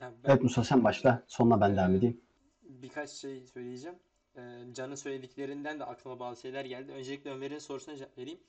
Ya 0.00 0.12
ben 0.24 0.30
evet 0.30 0.42
Musa 0.42 0.64
sen 0.64 0.84
başla. 0.84 1.22
Sonra 1.28 1.60
ben 1.60 1.76
devam 1.76 1.94
edeyim. 1.94 2.20
birkaç 2.62 3.10
şey 3.10 3.40
söyleyeceğim. 3.46 3.98
Ee, 4.36 4.40
Can'ın 4.72 4.94
söylediklerinden 4.94 5.80
de 5.80 5.84
aklıma 5.84 6.20
bazı 6.20 6.40
şeyler 6.40 6.64
geldi. 6.64 6.92
Öncelikle 6.92 7.30
Ömer'in 7.30 7.58
sorusuna 7.58 7.96
cevap 7.96 8.18
vereyim. 8.18 8.40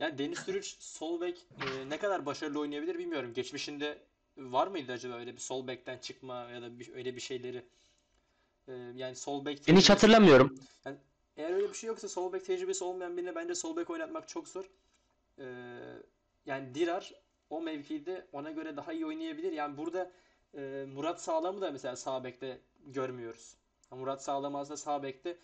Yani 0.00 0.18
Deniz 0.18 0.44
Türüç 0.44 0.76
sol 0.80 1.20
bek 1.20 1.46
e, 1.60 1.88
ne 1.90 1.98
kadar 1.98 2.26
başarılı 2.26 2.60
oynayabilir 2.60 2.98
bilmiyorum. 2.98 3.32
Geçmişinde 3.34 3.98
var 4.36 4.66
mıydı 4.66 4.92
acaba 4.92 5.14
öyle 5.14 5.32
bir 5.32 5.40
sol 5.40 5.66
bekten 5.66 5.98
çıkma 5.98 6.34
ya 6.50 6.62
da 6.62 6.78
bir, 6.78 6.94
öyle 6.94 7.16
bir 7.16 7.20
şeyleri? 7.20 7.64
Ee, 8.68 8.72
yani 8.96 9.16
sol 9.16 9.44
bek 9.44 9.68
Ben 9.68 9.76
hiç 9.76 9.90
hatırlamıyorum. 9.90 10.54
Eğer 11.36 11.52
öyle 11.52 11.68
bir 11.68 11.74
şey 11.74 11.88
yoksa 11.88 12.08
sol 12.08 12.32
bek 12.32 12.44
tecrübesi 12.44 12.84
olmayan 12.84 13.16
birine 13.16 13.34
bence 13.34 13.54
sol 13.54 13.76
bek 13.76 13.90
oynatmak 13.90 14.28
çok 14.28 14.48
zor. 14.48 14.64
Ee, 15.38 15.44
yani 16.46 16.74
Dirar 16.74 17.12
o 17.52 17.60
mevkide 17.60 18.26
ona 18.32 18.50
göre 18.50 18.76
daha 18.76 18.92
iyi 18.92 19.06
oynayabilir. 19.06 19.52
Yani 19.52 19.76
burada 19.76 20.10
e, 20.54 20.86
Murat 20.94 21.22
Sağlam'ı 21.22 21.60
da 21.60 21.70
mesela 21.70 21.96
sağ 21.96 22.24
bekte 22.24 22.58
görmüyoruz. 22.86 23.56
Murat 23.90 24.22
Sağlam 24.22 24.56
aslında 24.56 24.76
sağ 24.76 25.02
bekte 25.02 25.36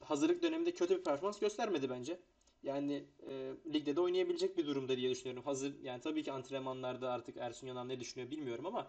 hazırlık 0.00 0.42
döneminde 0.42 0.72
kötü 0.74 0.98
bir 0.98 1.04
performans 1.04 1.38
göstermedi 1.38 1.90
bence. 1.90 2.18
Yani 2.62 3.04
e, 3.28 3.52
ligde 3.72 3.96
de 3.96 4.00
oynayabilecek 4.00 4.58
bir 4.58 4.66
durumda 4.66 4.96
diye 4.96 5.10
düşünüyorum. 5.10 5.42
Hazır 5.44 5.74
yani 5.82 6.00
tabii 6.00 6.22
ki 6.22 6.32
antrenmanlarda 6.32 7.12
artık 7.12 7.36
Ersun 7.36 7.66
Yanal 7.66 7.84
ne 7.84 8.00
düşünüyor 8.00 8.30
bilmiyorum 8.30 8.66
ama 8.66 8.86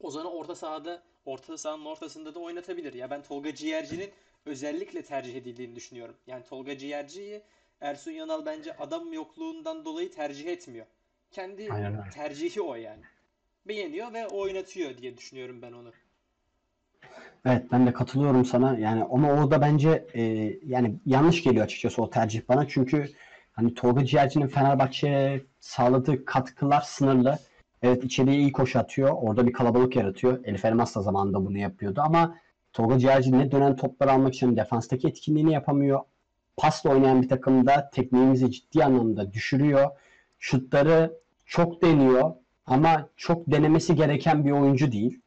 Ozan'ı 0.00 0.30
orta 0.30 0.54
sahada 0.54 1.02
orta 1.24 1.58
sahanın 1.58 1.84
ortasında 1.84 2.34
da 2.34 2.38
oynatabilir. 2.38 2.94
Ya 2.94 3.10
ben 3.10 3.22
Tolga 3.22 3.54
Ciğerci'nin 3.54 4.10
özellikle 4.46 5.02
tercih 5.02 5.36
edildiğini 5.36 5.76
düşünüyorum. 5.76 6.16
Yani 6.26 6.44
Tolga 6.44 6.78
Ciğerci'yi 6.78 7.42
Ersun 7.80 8.10
Yanal 8.10 8.46
bence 8.46 8.76
adam 8.76 9.12
yokluğundan 9.12 9.84
dolayı 9.84 10.12
tercih 10.12 10.46
etmiyor. 10.46 10.86
Kendi 11.34 11.72
Aynen 11.72 12.10
tercihi 12.10 12.60
o 12.60 12.74
yani. 12.74 13.02
Beğeniyor 13.68 14.12
ve 14.12 14.26
oynatıyor 14.26 14.98
diye 14.98 15.16
düşünüyorum 15.16 15.62
ben 15.62 15.72
onu. 15.72 15.92
Evet 17.44 17.62
ben 17.72 17.86
de 17.86 17.92
katılıyorum 17.92 18.44
sana. 18.44 18.78
Yani 18.78 19.04
ama 19.10 19.32
orada 19.32 19.60
bence 19.60 20.06
e, 20.14 20.22
yani 20.66 20.98
yanlış 21.06 21.42
geliyor 21.42 21.64
açıkçası 21.64 22.02
o 22.02 22.10
tercih 22.10 22.42
bana. 22.48 22.68
Çünkü 22.68 23.08
hani 23.52 23.74
Tolga 23.74 24.04
Ciğerci'nin 24.04 24.46
Fenerbahçe'ye 24.46 25.44
sağladığı 25.60 26.24
katkılar 26.24 26.80
sınırlı. 26.80 27.38
Evet 27.82 28.04
içeriye 28.04 28.36
iyi 28.36 28.52
koşu 28.52 28.78
atıyor. 28.78 29.10
Orada 29.10 29.46
bir 29.46 29.52
kalabalık 29.52 29.96
yaratıyor. 29.96 30.44
Elif 30.44 30.64
Elmas 30.64 30.96
da 30.96 31.02
zamanında 31.02 31.46
bunu 31.46 31.58
yapıyordu 31.58 32.00
ama 32.04 32.38
Tolga 32.72 32.98
Ciğerci 32.98 33.32
ne 33.38 33.50
dönen 33.50 33.76
topları 33.76 34.12
almak 34.12 34.34
için 34.34 34.56
defanstaki 34.56 35.08
etkinliğini 35.08 35.52
yapamıyor. 35.52 36.00
Pasla 36.56 36.90
oynayan 36.90 37.22
bir 37.22 37.28
takımda 37.28 37.90
tekniğimizi 37.90 38.50
ciddi 38.50 38.84
anlamda 38.84 39.32
düşürüyor. 39.32 39.90
Şutları 40.38 41.23
çok 41.46 41.82
deniyor 41.82 42.34
ama 42.66 43.08
çok 43.16 43.46
denemesi 43.46 43.94
gereken 43.94 44.44
bir 44.44 44.50
oyuncu 44.50 44.92
değil. 44.92 45.20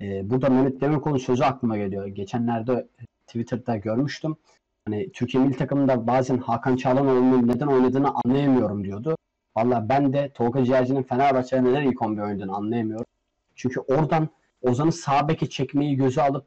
Ee, 0.00 0.30
burada 0.30 0.48
Mehmet 0.48 0.80
Demirkol'un 0.80 1.16
sözü 1.16 1.44
aklıma 1.44 1.76
geliyor. 1.76 2.06
Geçenlerde 2.06 2.88
Twitter'da 3.26 3.76
görmüştüm. 3.76 4.36
Hani 4.84 5.12
Türkiye 5.12 5.44
milli 5.44 5.56
takımında 5.56 6.06
bazen 6.06 6.38
Hakan 6.38 6.76
Çağlanoğlu'nun 6.76 7.48
neden 7.48 7.66
oynadığını 7.66 8.14
anlayamıyorum 8.24 8.84
diyordu. 8.84 9.16
Valla 9.56 9.88
ben 9.88 10.12
de 10.12 10.30
Tolga 10.34 10.64
Ciğerci'nin 10.64 11.02
Fenerbahçe'de 11.02 11.64
neden 11.64 11.82
ilk 11.82 12.02
11 12.02 12.22
oynadığını 12.22 12.54
anlayamıyorum. 12.54 13.06
Çünkü 13.54 13.80
oradan 13.80 14.28
Ozan'ı 14.62 14.92
sağ 14.92 15.28
beke 15.28 15.48
çekmeyi 15.48 15.96
göze 15.96 16.22
alıp 16.22 16.46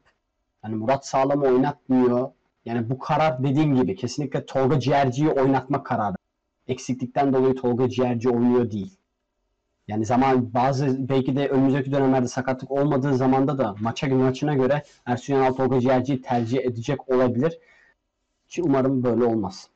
hani 0.62 0.74
Murat 0.74 1.06
Sağlam'ı 1.06 1.44
oynatmıyor. 1.44 2.30
Yani 2.64 2.90
bu 2.90 2.98
karar 2.98 3.42
dediğim 3.44 3.74
gibi 3.74 3.96
kesinlikle 3.96 4.46
Tolga 4.46 4.80
Ciğerci'yi 4.80 5.30
oynatma 5.30 5.82
kararı. 5.82 6.16
Eksiklikten 6.70 7.32
dolayı 7.32 7.54
Tolga 7.54 7.88
Ciğerci 7.88 8.28
oynuyor 8.28 8.70
değil. 8.70 8.96
Yani 9.88 10.06
zaman 10.06 10.54
bazı 10.54 11.08
belki 11.08 11.36
de 11.36 11.48
önümüzdeki 11.48 11.92
dönemlerde 11.92 12.28
sakatlık 12.28 12.70
olmadığı 12.70 13.16
zamanda 13.16 13.58
da 13.58 13.74
maça 13.80 14.06
maçına 14.06 14.54
göre 14.54 14.82
Ersun 15.06 15.34
Yanal 15.34 15.52
Tolga 15.52 15.80
Ciğerci'yi 15.80 16.22
tercih 16.22 16.58
edecek 16.58 17.08
olabilir. 17.08 17.58
Ki 18.48 18.62
umarım 18.62 19.04
böyle 19.04 19.24
olmaz. 19.24 19.68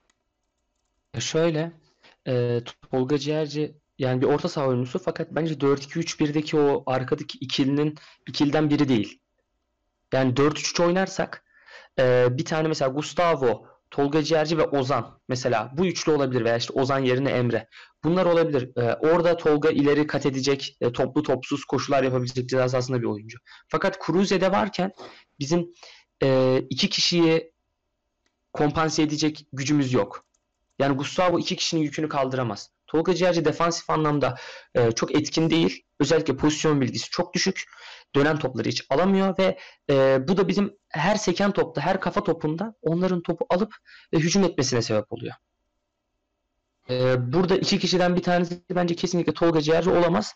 Ya 1.14 1.20
Şöyle 1.20 1.72
e, 2.26 2.60
Tolga 2.90 3.18
Ciğerci 3.18 3.74
yani 3.98 4.22
bir 4.22 4.26
orta 4.26 4.48
saha 4.48 4.66
oyuncusu 4.66 4.98
fakat 4.98 5.28
bence 5.30 5.54
4-2-3-1'deki 5.54 6.56
o 6.56 6.82
arkadaki 6.86 7.38
ikilinin 7.38 7.94
ikiliden 8.28 8.70
biri 8.70 8.88
değil. 8.88 9.20
Yani 10.12 10.32
4-3-3 10.32 10.84
oynarsak 10.84 11.44
e, 11.98 12.26
bir 12.38 12.44
tane 12.44 12.68
mesela 12.68 12.90
Gustavo, 12.90 13.66
Tolga 13.94 14.22
Ciğerci 14.22 14.58
ve 14.58 14.64
Ozan 14.66 15.20
mesela 15.28 15.72
bu 15.78 15.86
üçlü 15.86 16.12
olabilir 16.12 16.44
veya 16.44 16.56
işte 16.56 16.72
Ozan 16.72 16.98
yerine 16.98 17.30
Emre. 17.30 17.68
Bunlar 18.04 18.26
olabilir. 18.26 18.76
E, 18.76 18.94
orada 18.94 19.36
Tolga 19.36 19.70
ileri 19.70 20.06
kat 20.06 20.26
edecek, 20.26 20.76
e, 20.80 20.92
toplu 20.92 21.22
topsuz 21.22 21.64
koşular 21.64 22.02
yapabilecek 22.02 22.48
ceza 22.48 22.68
sahasında 22.68 23.00
bir 23.00 23.06
oyuncu. 23.06 23.38
Fakat 23.68 24.06
Cruze'de 24.06 24.52
varken 24.52 24.92
bizim 25.38 25.66
e, 26.22 26.58
iki 26.70 26.88
kişiyi 26.88 27.52
kompanse 28.52 29.02
edecek 29.02 29.46
gücümüz 29.52 29.92
yok. 29.92 30.26
Yani 30.78 30.96
Gustavo 30.96 31.38
iki 31.38 31.56
kişinin 31.56 31.82
yükünü 31.82 32.08
kaldıramaz. 32.08 32.70
Tolga 32.86 33.14
Ciğerci 33.14 33.44
defansif 33.44 33.90
anlamda 33.90 34.34
e, 34.74 34.92
çok 34.92 35.14
etkin 35.14 35.50
değil. 35.50 35.83
Özellikle 36.00 36.36
pozisyon 36.36 36.80
bilgisi 36.80 37.10
çok 37.10 37.34
düşük. 37.34 37.62
Dönen 38.14 38.38
topları 38.38 38.68
hiç 38.68 38.86
alamıyor 38.90 39.38
ve 39.38 39.58
e, 39.90 40.28
bu 40.28 40.36
da 40.36 40.48
bizim 40.48 40.76
her 40.88 41.16
seken 41.16 41.52
topta, 41.52 41.80
her 41.80 42.00
kafa 42.00 42.24
topunda 42.24 42.74
onların 42.82 43.22
topu 43.22 43.46
alıp 43.50 43.74
e, 44.12 44.18
hücum 44.18 44.44
etmesine 44.44 44.82
sebep 44.82 45.12
oluyor. 45.12 45.34
E, 46.90 47.14
burada 47.32 47.56
iki 47.56 47.78
kişiden 47.78 48.16
bir 48.16 48.22
tanesi 48.22 48.62
bence 48.70 48.94
kesinlikle 48.94 49.34
Tolga 49.34 49.60
Ciğerci 49.60 49.90
olamaz. 49.90 50.34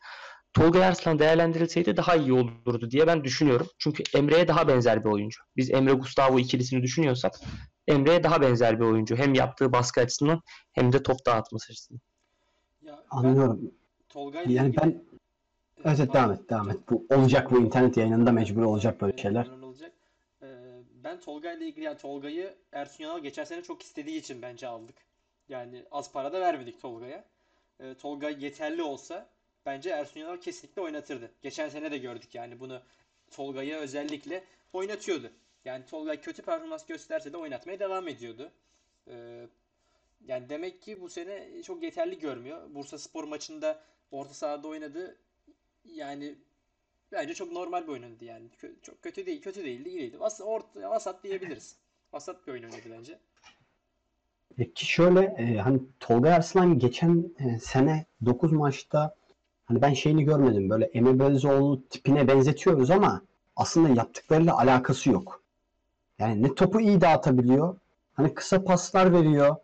Tolga 0.54 0.84
Arslan 0.84 1.18
değerlendirilseydi 1.18 1.96
daha 1.96 2.16
iyi 2.16 2.32
olurdu 2.32 2.90
diye 2.90 3.06
ben 3.06 3.24
düşünüyorum. 3.24 3.66
Çünkü 3.78 4.02
Emre'ye 4.14 4.48
daha 4.48 4.68
benzer 4.68 5.04
bir 5.04 5.08
oyuncu. 5.08 5.40
Biz 5.56 5.70
Emre 5.70 5.92
Gustavo 5.92 6.38
ikilisini 6.38 6.82
düşünüyorsak 6.82 7.34
Emre'ye 7.88 8.22
daha 8.24 8.40
benzer 8.40 8.80
bir 8.80 8.84
oyuncu. 8.84 9.16
Hem 9.16 9.34
yaptığı 9.34 9.72
baskı 9.72 10.00
açısından 10.00 10.40
hem 10.72 10.92
de 10.92 11.02
top 11.02 11.26
dağıtması 11.26 11.72
açısından. 11.72 12.00
Ya 12.82 13.04
ben 13.12 13.16
Anlıyorum. 13.18 13.72
Tolga 14.08 14.38
Yani 14.38 14.52
ilgili 14.52 14.76
ben 14.76 15.04
evet 15.84 16.14
devam 16.14 16.32
et 16.32 16.50
devam 16.50 16.70
et. 16.70 16.76
Bu 16.90 17.06
olacak 17.10 17.50
bu 17.50 17.60
internet 17.60 17.96
yayınında 17.96 18.32
mecbur 18.32 18.62
olacak 18.62 19.00
böyle 19.00 19.16
şeyler. 19.16 19.46
olacak. 19.46 19.92
Ee, 20.42 20.46
ben 21.04 21.20
Tolga 21.20 21.52
ile 21.52 21.66
ilgili 21.66 21.84
yani 21.84 21.98
Tolga'yı 21.98 22.54
Ersun 22.72 23.04
Yanal 23.04 23.18
geçen 23.18 23.44
sene 23.44 23.62
çok 23.62 23.82
istediği 23.82 24.18
için 24.18 24.42
bence 24.42 24.66
aldık. 24.66 24.96
Yani 25.48 25.84
az 25.90 26.12
para 26.12 26.32
da 26.32 26.40
vermedik 26.40 26.80
Tolga'ya. 26.80 27.24
Ee, 27.80 27.94
Tolga 27.94 28.28
yeterli 28.28 28.82
olsa 28.82 29.28
bence 29.66 29.90
Ersun 29.90 30.20
Yanal 30.20 30.36
kesinlikle 30.36 30.82
oynatırdı. 30.82 31.30
Geçen 31.42 31.68
sene 31.68 31.90
de 31.90 31.98
gördük 31.98 32.34
yani 32.34 32.60
bunu 32.60 32.80
Tolga'yı 33.30 33.76
özellikle 33.76 34.44
oynatıyordu. 34.72 35.30
Yani 35.64 35.84
Tolga 35.86 36.20
kötü 36.20 36.42
performans 36.42 36.86
gösterse 36.86 37.32
de 37.32 37.36
oynatmaya 37.36 37.78
devam 37.78 38.08
ediyordu. 38.08 38.50
Ee, 39.08 39.46
yani 40.26 40.48
demek 40.48 40.82
ki 40.82 41.00
bu 41.00 41.08
sene 41.08 41.62
çok 41.62 41.82
yeterli 41.82 42.18
görmüyor. 42.18 42.74
Bursaspor 42.74 43.24
maçında 43.24 43.82
orta 44.10 44.34
sahada 44.34 44.68
oynadı. 44.68 45.16
Yani 45.94 46.38
Bence 47.12 47.34
çok 47.34 47.52
normal 47.52 47.82
bir 47.82 47.88
oyun 47.88 48.02
oynadı 48.02 48.24
yani. 48.24 48.46
Kö- 48.62 48.80
çok 48.82 49.02
kötü 49.02 49.26
değil, 49.26 49.42
kötü 49.42 49.64
değildi, 49.64 49.88
iyiydi. 49.88 50.20
Vas 50.20 50.40
orta, 50.44 50.90
vasat 50.90 51.24
diyebiliriz. 51.24 51.76
Vasat 52.12 52.46
bir 52.46 52.52
oyun 52.52 52.62
oynadı 52.62 52.80
bence. 52.98 53.18
Ki 54.74 54.86
şöyle 54.86 55.20
e, 55.20 55.58
hani 55.58 55.80
Tolga 56.00 56.30
Arslan 56.30 56.78
geçen 56.78 57.30
e, 57.38 57.58
sene 57.58 58.06
9 58.24 58.52
maçta 58.52 59.14
hani 59.64 59.82
ben 59.82 59.94
şeyini 59.94 60.24
görmedim 60.24 60.70
böyle 60.70 60.84
Emre 60.84 61.18
Belözoğlu 61.18 61.88
tipine 61.88 62.28
benzetiyoruz 62.28 62.90
ama 62.90 63.22
aslında 63.56 63.88
yaptıklarıyla 63.88 64.58
alakası 64.58 65.10
yok. 65.10 65.42
Yani 66.18 66.42
ne 66.42 66.54
topu 66.54 66.80
iyi 66.80 67.00
dağıtabiliyor 67.00 67.76
hani 68.14 68.34
kısa 68.34 68.64
paslar 68.64 69.12
veriyor. 69.12 69.56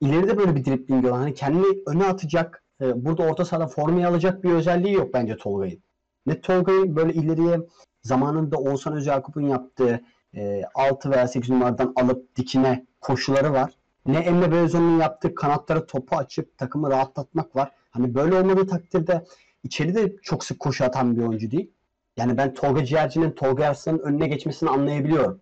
İleride 0.00 0.38
böyle 0.38 0.56
bir 0.56 0.64
dribling 0.64 1.06
olan 1.06 1.18
hani 1.18 1.34
kendini 1.34 1.82
öne 1.86 2.04
atacak 2.04 2.62
e, 2.80 3.04
burada 3.04 3.22
orta 3.22 3.44
sahada 3.44 3.66
formayı 3.66 4.08
alacak 4.08 4.44
bir 4.44 4.50
özelliği 4.50 4.94
yok 4.94 5.14
bence 5.14 5.36
Tolga'nın. 5.36 5.82
Ne 6.26 6.40
Tolga'yı 6.40 6.96
böyle 6.96 7.12
ileriye 7.12 7.60
zamanında 8.02 8.58
Oğuzhan 8.58 8.96
Özyakup'un 8.96 9.42
yaptığı 9.42 10.00
e, 10.36 10.62
6 10.74 11.10
veya 11.10 11.28
8 11.28 11.50
numaradan 11.50 11.92
alıp 11.96 12.36
dikine 12.36 12.86
koşuları 13.00 13.52
var. 13.52 13.72
Ne 14.06 14.18
Emre 14.18 14.52
Belözoğlu'nun 14.52 15.00
yaptığı 15.00 15.34
kanatlara 15.34 15.86
topu 15.86 16.16
açıp 16.16 16.58
takımı 16.58 16.90
rahatlatmak 16.90 17.56
var. 17.56 17.72
Hani 17.90 18.14
böyle 18.14 18.34
olmadığı 18.34 18.66
takdirde 18.66 19.24
içeri 19.62 19.94
de 19.94 20.16
çok 20.22 20.44
sık 20.44 20.60
koşu 20.60 20.84
atan 20.84 21.16
bir 21.16 21.22
oyuncu 21.22 21.50
değil. 21.50 21.70
Yani 22.16 22.36
ben 22.36 22.54
Tolga 22.54 22.84
Ciğerci'nin 22.84 23.30
Tolga 23.30 23.66
Arslan'ın 23.66 23.98
önüne 23.98 24.28
geçmesini 24.28 24.70
anlayabiliyorum. 24.70 25.40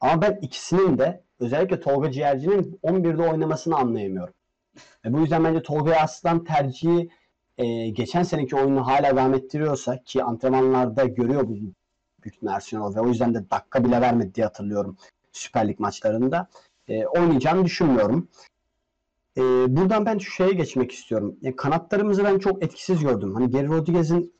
Ama 0.00 0.22
ben 0.22 0.38
ikisinin 0.42 0.98
de 0.98 1.24
özellikle 1.40 1.80
Tolga 1.80 2.10
Ciğerci'nin 2.10 2.80
11'de 2.82 3.22
oynamasını 3.22 3.76
anlayamıyorum. 3.76 4.34
E 5.04 5.12
bu 5.12 5.20
yüzden 5.20 5.44
bence 5.44 5.62
Tolga 5.62 5.96
Arslan 5.96 6.44
tercihi 6.44 7.10
e, 7.58 7.90
geçen 7.90 8.22
seneki 8.22 8.56
oyunu 8.56 8.86
hala 8.86 9.10
devam 9.10 9.34
ettiriyorsa 9.34 10.02
ki 10.04 10.24
antrenmanlarda 10.24 11.04
görüyor 11.04 11.48
bu 11.48 11.56
Ersun 12.48 12.76
Yanal 12.76 12.94
ve 12.94 13.00
o 13.00 13.08
yüzden 13.08 13.34
de 13.34 13.50
dakika 13.50 13.84
bile 13.84 14.00
vermedi 14.00 14.34
diye 14.34 14.46
hatırlıyorum 14.46 14.96
Süper 15.32 15.68
Lig 15.68 15.80
maçlarında. 15.80 16.48
E, 16.88 17.06
oynayacağını 17.06 17.64
düşünmüyorum. 17.64 18.28
E, 19.36 19.42
buradan 19.76 20.06
ben 20.06 20.18
şu 20.18 20.30
şeye 20.30 20.52
geçmek 20.52 20.92
istiyorum. 20.92 21.36
E, 21.42 21.56
kanatlarımızı 21.56 22.24
ben 22.24 22.38
çok 22.38 22.64
etkisiz 22.64 23.00
gördüm. 23.00 23.34
Hani 23.34 23.50
Geri 23.50 23.68
Rodriguez'in 23.68 24.34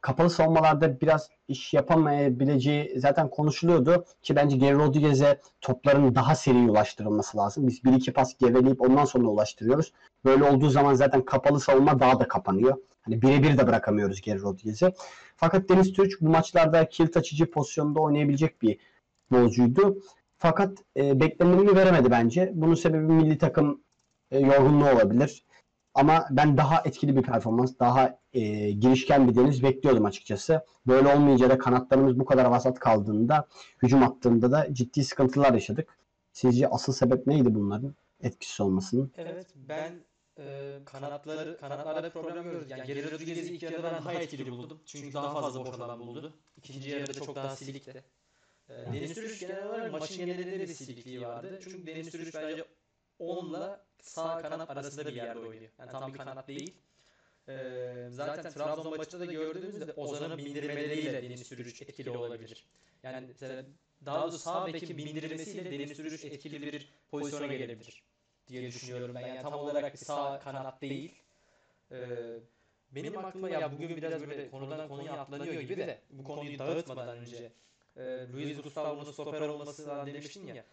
kapalı 0.00 0.30
savunmalarda 0.30 1.00
biraz 1.00 1.28
iş 1.48 1.74
yapamayabileceği 1.74 3.00
zaten 3.00 3.30
konuşuluyordu 3.30 4.04
ki 4.22 4.36
bence 4.36 4.56
Geri 4.56 4.74
Rodriguez'e 4.74 5.40
topların 5.60 6.14
daha 6.14 6.34
seri 6.34 6.70
ulaştırılması 6.70 7.38
lazım. 7.38 7.68
Biz 7.68 7.84
bir 7.84 7.92
iki 7.92 8.12
pas 8.12 8.36
geveleyip 8.38 8.80
ondan 8.80 9.04
sonra 9.04 9.28
ulaştırıyoruz. 9.28 9.92
Böyle 10.24 10.44
olduğu 10.44 10.70
zaman 10.70 10.94
zaten 10.94 11.24
kapalı 11.24 11.60
savunma 11.60 12.00
daha 12.00 12.20
da 12.20 12.28
kapanıyor. 12.28 12.76
Hani 13.02 13.22
birebir 13.22 13.58
de 13.58 13.66
bırakamıyoruz 13.66 14.20
Geri 14.20 14.42
Rodriguez'i. 14.42 14.92
Fakat 15.36 15.68
Deniz 15.68 15.92
Türk 15.92 16.20
bu 16.20 16.28
maçlarda 16.28 16.88
kilit 16.88 17.16
açıcı 17.16 17.50
pozisyonda 17.50 18.00
oynayabilecek 18.00 18.62
bir 18.62 18.78
futbolcuydu. 19.22 19.98
Fakat 20.38 20.78
e, 20.96 21.20
beklenileni 21.20 21.76
veremedi 21.76 22.10
bence. 22.10 22.52
Bunun 22.54 22.74
sebebi 22.74 23.12
milli 23.12 23.38
takım 23.38 23.80
e, 24.30 24.38
yorgunluğu 24.38 24.90
olabilir. 24.90 25.44
Ama 25.94 26.26
ben 26.30 26.56
daha 26.56 26.82
etkili 26.84 27.16
bir 27.16 27.22
performans, 27.22 27.72
daha 27.80 28.19
e, 28.32 28.70
girişken 28.70 29.28
bir 29.28 29.34
Deniz 29.34 29.62
bekliyordum 29.62 30.04
açıkçası. 30.04 30.64
Böyle 30.86 31.14
olmayınca 31.14 31.50
da 31.50 31.58
kanatlarımız 31.58 32.18
bu 32.18 32.24
kadar 32.24 32.44
vasat 32.44 32.78
kaldığında, 32.78 33.48
hücum 33.82 34.02
attığında 34.02 34.52
da 34.52 34.74
ciddi 34.74 35.04
sıkıntılar 35.04 35.54
yaşadık. 35.54 35.98
Sizce 36.32 36.68
asıl 36.68 36.92
sebep 36.92 37.26
neydi 37.26 37.54
bunların 37.54 37.94
etkisiz 38.22 38.60
olmasının? 38.60 39.12
Evet, 39.16 39.46
ben 39.68 39.92
e, 40.38 40.78
kanatları 40.84 41.58
kanatlarda 41.60 42.10
problem 42.10 42.44
gördük. 42.44 42.70
Yani 42.70 42.86
Geri 42.86 43.10
Rodriguez'i 43.10 43.54
ilk 43.54 43.62
yarıda 43.62 43.82
ben 43.82 44.04
daha 44.04 44.12
etkili 44.12 44.50
buldum. 44.50 44.80
Çünkü 44.86 45.14
daha 45.14 45.40
fazla 45.40 45.66
boş 45.66 45.80
alan 45.80 46.00
buldu. 46.00 46.32
İkinci 46.56 46.90
yarıda 46.90 47.12
çok 47.12 47.36
daha 47.36 47.56
silikti. 47.56 48.04
E, 48.68 48.92
Deniz 48.92 49.14
Türüş 49.14 49.40
genel 49.40 49.66
olarak 49.66 49.92
maçın 49.92 50.16
genelinde 50.16 50.58
de 50.60 50.68
bir 50.68 50.74
silikliği 50.74 51.22
vardı. 51.22 51.60
Çünkü 51.64 51.86
Deniz 51.86 52.10
Türüş 52.10 52.34
bence 52.34 52.64
10'la 53.20 53.84
sağ 54.00 54.42
kanat 54.42 54.70
arasında 54.70 55.06
bir 55.06 55.12
yerde 55.12 55.38
oynuyor. 55.38 55.70
Yani 55.78 55.90
tam 55.90 56.12
bir 56.12 56.18
kanat 56.18 56.48
değil. 56.48 56.74
Ee, 57.50 58.08
zaten 58.10 58.52
Trabzon 58.52 58.96
maçında 58.96 59.20
da 59.20 59.32
gördüğümüzde 59.32 59.92
Ozan'ın 59.92 60.38
bindirmeleriyle 60.38 61.22
Deniz 61.22 61.46
Sürüş 61.46 61.82
etkili 61.82 62.10
olabilir. 62.10 62.66
Yani 63.02 63.28
daha 64.06 64.22
doğrusu 64.22 64.38
sağ 64.38 64.66
bekin 64.66 64.98
bindirmesiyle 64.98 65.70
Deniz 65.70 65.96
Sürüş 65.96 66.24
etkili 66.24 66.62
bir 66.62 66.88
pozisyona 67.10 67.46
gelebilir 67.46 68.02
diye 68.48 68.66
düşünüyorum 68.66 69.14
ben. 69.14 69.20
Yani 69.20 69.42
tam 69.42 69.54
olarak 69.54 69.92
bir 69.92 69.98
sağ 69.98 70.40
kanat 70.40 70.82
değil. 70.82 71.22
Ee, 71.92 72.38
benim 72.92 73.18
aklıma 73.18 73.50
ya 73.50 73.72
bugün 73.72 73.96
biraz 73.96 74.20
böyle 74.20 74.50
konudan 74.50 74.88
konuya 74.88 75.12
atlanıyor 75.20 75.54
gibi 75.54 75.76
de 75.76 76.02
bu 76.10 76.24
konuyu 76.24 76.58
dağıtmadan 76.58 77.18
önce 77.18 77.52
e, 77.96 78.02
Luis 78.32 78.62
Gustavo'nun 78.62 79.12
stoper 79.12 79.48
olması 79.48 80.06
demiştin 80.06 80.46
ya. 80.46 80.64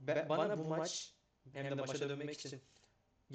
Be, 0.00 0.26
bana 0.28 0.58
bu 0.58 0.64
maç 0.64 1.12
hem 1.52 1.70
de 1.70 1.74
maça 1.74 2.08
dönmek 2.08 2.40
için 2.40 2.60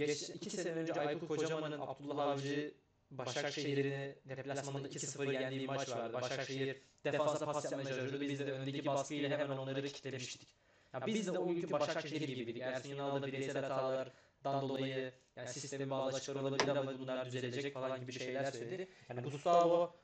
Geç, 0.06 0.30
iki 0.30 0.50
sene 0.50 0.72
önce 0.72 0.94
Aykut 0.94 1.28
Kocaman'ın 1.28 1.80
Abdullah 1.80 2.28
Avcı 2.28 2.74
Başakşehir'ini 3.12 4.16
deplasmanda 4.30 4.88
2-0 4.88 5.34
yendiği 5.34 5.68
maç 5.68 5.90
vardı. 5.90 6.14
Başakşehir 6.14 6.78
defansa 7.06 7.46
pas 7.46 7.66
yapmaya 7.66 7.84
çalışıyordu. 7.84 8.22
Biz 8.22 8.40
de 8.40 8.52
öndeki 8.52 8.86
baskıyla 8.86 9.40
hemen 9.40 9.58
onları 9.58 9.88
kitlemiştik. 9.88 10.48
Ya 10.94 11.06
biz 11.06 11.28
de 11.28 11.40
o 11.40 11.48
günkü 11.48 11.72
Başakşehir 11.72 12.28
gibiydik. 12.28 12.62
Ersun 12.62 12.90
Yanal'da 12.90 13.28
bireysel 13.28 13.62
hatalardan 13.62 14.70
dolayı 14.70 15.14
yani 15.36 15.50
sistemi 15.50 15.90
bazı 15.90 16.18
açıklar 16.18 16.42
olabilir 16.42 16.68
ama 16.68 17.00
bunlar 17.00 17.26
düzelecek 17.26 17.74
falan 17.74 18.00
gibi 18.02 18.12
şeyler 18.12 18.52
söyledi. 18.52 18.88
Yani 19.10 19.22
Gustavo 19.22 19.96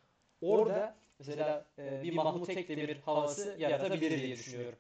orada 0.42 0.96
mesela 1.20 1.66
e, 1.80 2.04
bir 2.04 2.14
Mahmut 2.14 2.48
Tekdemir 2.48 2.98
havası 2.98 3.56
yaratabilir 3.60 4.22
diye 4.22 4.38
düşünüyorum. 4.38 4.80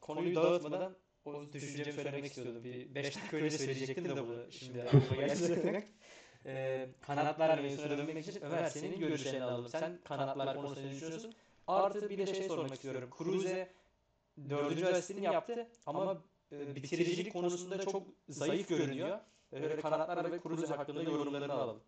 Konuyu 0.00 0.34
dağıtmadan 0.34 0.96
o 1.24 1.52
düşüncemi 1.52 1.92
söylemek 1.92 2.24
istiyordum. 2.24 2.64
Bir 2.64 2.94
5 2.94 3.16
dakika 3.16 3.36
önce 3.36 3.58
söyleyecektim 3.58 4.04
de 4.04 4.16
bunu 4.28 4.52
şimdi 4.52 4.82
aklıma 4.82 5.26
geldi. 5.26 5.88
Ee, 6.46 6.88
kanatlar 7.00 7.58
mevzusuna 7.58 7.98
dönmek 7.98 8.28
için 8.28 8.42
Ömer 8.42 8.66
senin 8.66 8.98
görüşlerini 9.00 9.44
alalım. 9.44 9.68
Sen 9.68 9.98
kanatlar 10.04 10.56
konusunda 10.56 10.88
ne 10.88 10.94
düşünüyorsun? 10.94 11.34
Artı 11.66 12.10
bir 12.10 12.18
de 12.18 12.26
şey 12.26 12.48
sormak 12.48 12.74
istiyorum. 12.74 13.10
Cruze 13.18 13.72
dördüncü 14.50 14.86
asistini 14.86 15.24
yaptı 15.24 15.68
ama 15.86 16.22
e, 16.52 16.74
bitiricilik 16.74 17.32
konusunda 17.32 17.84
çok 17.84 18.02
zayıf 18.28 18.68
görünüyor. 18.68 19.18
Öyle 19.52 19.80
kanatlar 19.80 20.32
ve 20.32 20.40
Cruze 20.42 20.66
hakkında 20.66 21.02
yorumlarını 21.02 21.52
alalım. 21.52 21.80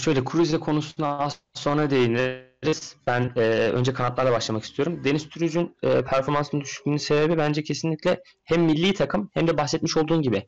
Şöyle 0.00 0.24
Cruze 0.24 0.60
konusuna 0.60 1.18
az 1.18 1.40
sonra 1.54 1.90
değiniriz. 1.90 2.96
Ben 3.06 3.32
e, 3.36 3.40
önce 3.50 3.92
kanatlarla 3.92 4.32
başlamak 4.32 4.64
istiyorum. 4.64 5.04
Deniz 5.04 5.28
Türüc'ün 5.28 5.76
e, 5.82 6.04
performansının 6.04 6.62
düşüklüğünün 6.62 6.96
sebebi 6.96 7.38
bence 7.38 7.62
kesinlikle 7.62 8.22
hem 8.44 8.62
milli 8.62 8.94
takım 8.94 9.30
hem 9.34 9.46
de 9.46 9.58
bahsetmiş 9.58 9.96
olduğun 9.96 10.22
gibi 10.22 10.46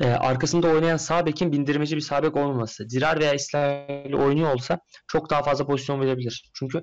e, 0.00 0.06
arkasında 0.06 0.68
oynayan 0.68 0.96
sağ 0.96 1.26
bekin 1.26 1.52
bindirmeci 1.52 1.96
bir 1.96 2.00
sağ 2.00 2.22
bek 2.22 2.36
olmaması. 2.36 2.90
Dirar 2.90 3.20
veya 3.20 3.34
İsrail 3.34 4.14
oynuyor 4.14 4.54
olsa 4.54 4.80
çok 5.08 5.30
daha 5.30 5.42
fazla 5.42 5.66
pozisyon 5.66 6.00
verebilir. 6.00 6.50
Çünkü 6.54 6.82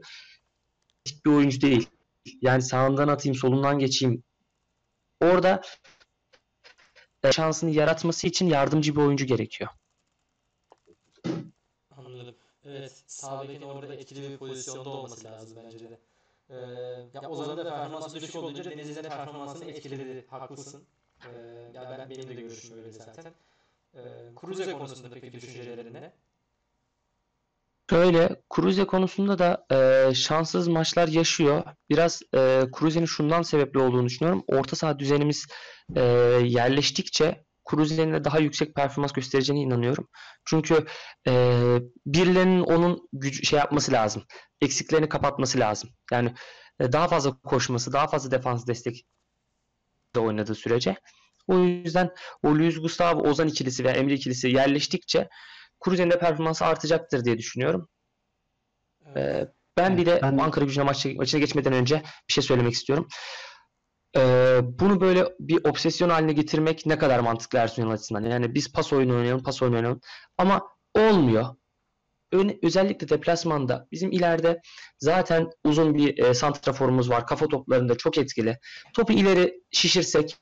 bir 1.26 1.32
oyuncu 1.32 1.62
değil. 1.62 1.90
Yani 2.42 2.62
sağından 2.62 3.08
atayım, 3.08 3.36
solundan 3.36 3.80
geçeyim 3.80 4.24
orada 5.22 5.62
e, 7.24 7.32
şansını 7.32 7.72
yaratması 7.72 8.28
için 8.28 8.46
yardımcı 8.46 8.96
bir 8.96 9.02
oyuncu 9.02 9.26
gerekiyor. 9.26 9.70
Evet, 12.80 13.04
sağ 13.08 13.42
bekin 13.44 13.62
orada 13.62 13.94
etkili 13.94 14.30
bir 14.30 14.38
pozisyonda 14.38 14.90
olması 14.90 15.26
lazım 15.26 15.58
bence 15.66 15.80
de. 15.80 16.00
Ee, 16.50 16.56
ya 17.13 17.30
Ozan'ın 17.30 17.58
da 17.58 17.63
performansı 17.63 18.22
düşük 18.22 18.36
olunca 18.36 18.63
Denizli'nin 18.72 19.04
de 19.04 19.10
performansını 19.10 19.72
etkiledi. 19.72 20.26
Haklısın. 20.30 20.84
Ee, 21.24 21.28
ya 21.74 21.98
ben 22.00 22.10
benim 22.10 22.28
de 22.30 22.34
görüşüm 22.34 22.78
öyle 22.78 22.92
zaten. 22.92 23.34
Ee, 23.96 24.00
Cruze 24.42 24.74
konusunda 24.74 25.10
peki 25.13 25.34
düşüncelerin 25.34 25.94
ne? 25.94 26.12
Şöyle 27.90 28.42
Cruze 28.56 28.88
konusunda 28.88 29.40
da 29.40 29.66
e, 29.72 30.13
şanssız 30.13 30.68
maçlar 30.68 31.08
yaşıyor. 31.08 31.63
Biraz 31.90 32.22
e, 32.36 32.63
Cruze'nin 32.80 33.06
şundan 33.06 33.42
sebepli 33.42 33.80
olduğunu 33.80 34.06
düşünüyorum. 34.06 34.44
Orta 34.48 34.76
saha 34.76 35.00
düzenimiz 35.00 35.48
e, 35.96 36.02
yerleştikçe 36.44 37.46
Cruze'nin 37.72 38.14
de 38.14 38.24
daha 38.24 38.40
yüksek 38.40 38.76
performans 38.76 39.12
göstereceğine 39.12 39.62
inanıyorum. 39.64 40.08
Çünkü 40.46 40.86
e, 41.28 41.34
birilerinin 42.06 42.62
onun 42.62 43.10
gücü 43.14 43.46
şey 43.46 43.60
yapması 43.60 43.92
lazım. 43.92 44.24
Eksiklerini 44.62 45.10
kapatması 45.10 45.60
lazım. 45.60 45.90
Yani 46.12 46.34
e, 46.80 46.92
daha 46.92 47.08
fazla 47.08 47.38
koşması, 47.40 47.94
daha 47.94 48.08
fazla 48.08 48.32
defans 48.32 48.68
destek 48.68 49.06
oynadığı 50.18 50.56
sürece. 50.56 50.96
O 51.48 51.60
yüzden 51.60 52.12
o 52.44 52.50
Luis 52.50 52.82
Gustavo 52.82 53.22
Ozan 53.30 53.48
ikilisi 53.48 53.84
veya 53.84 53.96
Emre 53.96 54.14
ikilisi 54.14 54.48
yerleştikçe 54.48 55.28
Cruze'nin 55.86 56.12
de 56.12 56.20
performansı 56.20 56.66
artacaktır 56.66 57.26
diye 57.26 57.38
düşünüyorum. 57.38 57.90
Ee, 59.16 59.48
ben 59.78 59.98
bir 59.98 60.06
de 60.06 60.20
Ben- 60.24 60.38
Ankara 60.38 60.66
gücüne 60.66 60.84
maçı, 60.84 61.16
maçına 61.16 61.40
geçmeden 61.40 61.74
önce 61.74 62.02
bir 62.30 62.34
şey 62.34 62.44
söylemek 62.44 62.74
istiyorum. 62.74 63.08
Ee, 64.17 64.60
bunu 64.63 65.02
böyle 65.02 65.26
bir 65.39 65.65
obsesyon 65.65 66.10
haline 66.10 66.34
getirmek 66.34 66.86
ne 66.86 66.98
kadar 66.98 67.20
mantıklı 67.20 67.60
Ersun 67.60 67.89
açısından. 67.89 68.24
Yani 68.24 68.56
biz 68.56 68.72
pas 68.72 68.93
oyunu 68.93 69.15
oynayalım, 69.15 69.43
pas 69.43 69.62
oyunu 69.62 69.76
oynayalım. 69.76 70.02
Ama 70.38 70.67
olmuyor. 70.96 71.46
Öne- 72.32 72.58
özellikle 72.63 73.10
deplasmanda 73.10 73.88
bizim 73.91 74.12
ileride 74.12 74.62
zaten 75.00 75.50
uzun 75.63 75.96
bir 75.96 76.17
e, 76.17 76.34
santraforumuz 76.34 77.10
var. 77.10 77.28
Kafa 77.28 77.48
toplarında 77.48 77.98
çok 77.98 78.17
etkili. 78.17 78.58
Topu 78.93 79.13
ileri 79.13 79.62
şişirsek 79.72 80.38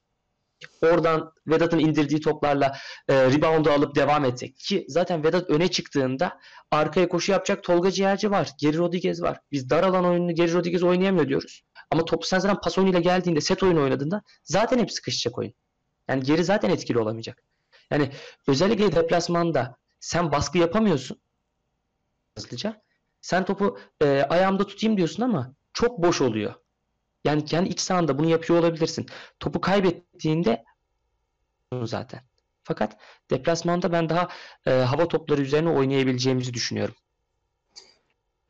oradan 0.82 1.32
Vedat'ın 1.48 1.80
indirdiği 1.80 2.22
toplarla 2.22 2.78
e, 3.10 3.26
rebound'u 3.26 3.72
alıp 3.72 3.96
devam 3.96 4.26
etsek 4.26 4.58
ki 4.58 4.86
zaten 4.88 5.24
Vedat 5.24 5.50
öne 5.50 5.68
çıktığında 5.68 6.40
arkaya 6.72 7.10
koşu 7.10 7.32
yapacak 7.32 7.64
Tolga 7.64 7.92
Ciğerci 7.92 8.32
var. 8.32 8.50
Geri 8.60 8.78
Rodriguez 8.78 9.22
var. 9.22 9.40
Biz 9.52 9.70
dar 9.70 9.84
alan 9.84 10.06
oyununu 10.06 10.36
Geri 10.36 10.54
Rodriguez 10.54 10.84
oynayamıyor 10.84 11.28
diyoruz. 11.28 11.62
Ama 11.92 12.06
topu 12.06 12.28
sen 12.28 12.40
zaten 12.40 12.62
pas 12.62 12.78
oyunuyla 12.78 13.00
geldiğinde 13.00 13.42
set 13.42 13.64
oyunu 13.64 13.84
oynadığında 13.84 14.22
zaten 14.44 14.80
hep 14.80 14.92
sıkışacak 14.92 15.38
oyun. 15.38 15.54
Yani 16.08 16.24
geri 16.24 16.44
zaten 16.44 16.70
etkili 16.70 17.00
olamayacak. 17.00 17.44
Yani 17.92 18.12
özellikle 18.48 18.96
deplasmanda 18.96 19.78
sen 20.00 20.32
baskı 20.32 20.58
yapamıyorsun 20.58 21.20
hızlıca. 22.38 22.82
Sen 23.22 23.46
topu 23.46 23.80
e, 24.02 24.06
ayağımda 24.30 24.68
tutayım 24.68 24.98
diyorsun 24.98 25.24
ama 25.24 25.54
çok 25.74 26.04
boş 26.04 26.22
oluyor. 26.22 26.54
Yani 27.24 27.46
kendi 27.46 27.70
iç 27.70 27.80
sahanda 27.80 28.20
bunu 28.20 28.30
yapıyor 28.30 28.60
olabilirsin. 28.60 29.06
Topu 29.40 29.62
kaybettiğinde 29.62 30.64
zaten. 31.84 32.22
Fakat 32.64 32.98
deplasmanda 33.30 33.92
ben 33.92 34.10
daha 34.10 34.28
e, 34.66 34.72
hava 34.72 35.08
topları 35.08 35.42
üzerine 35.42 35.70
oynayabileceğimizi 35.70 36.54
düşünüyorum. 36.54 36.96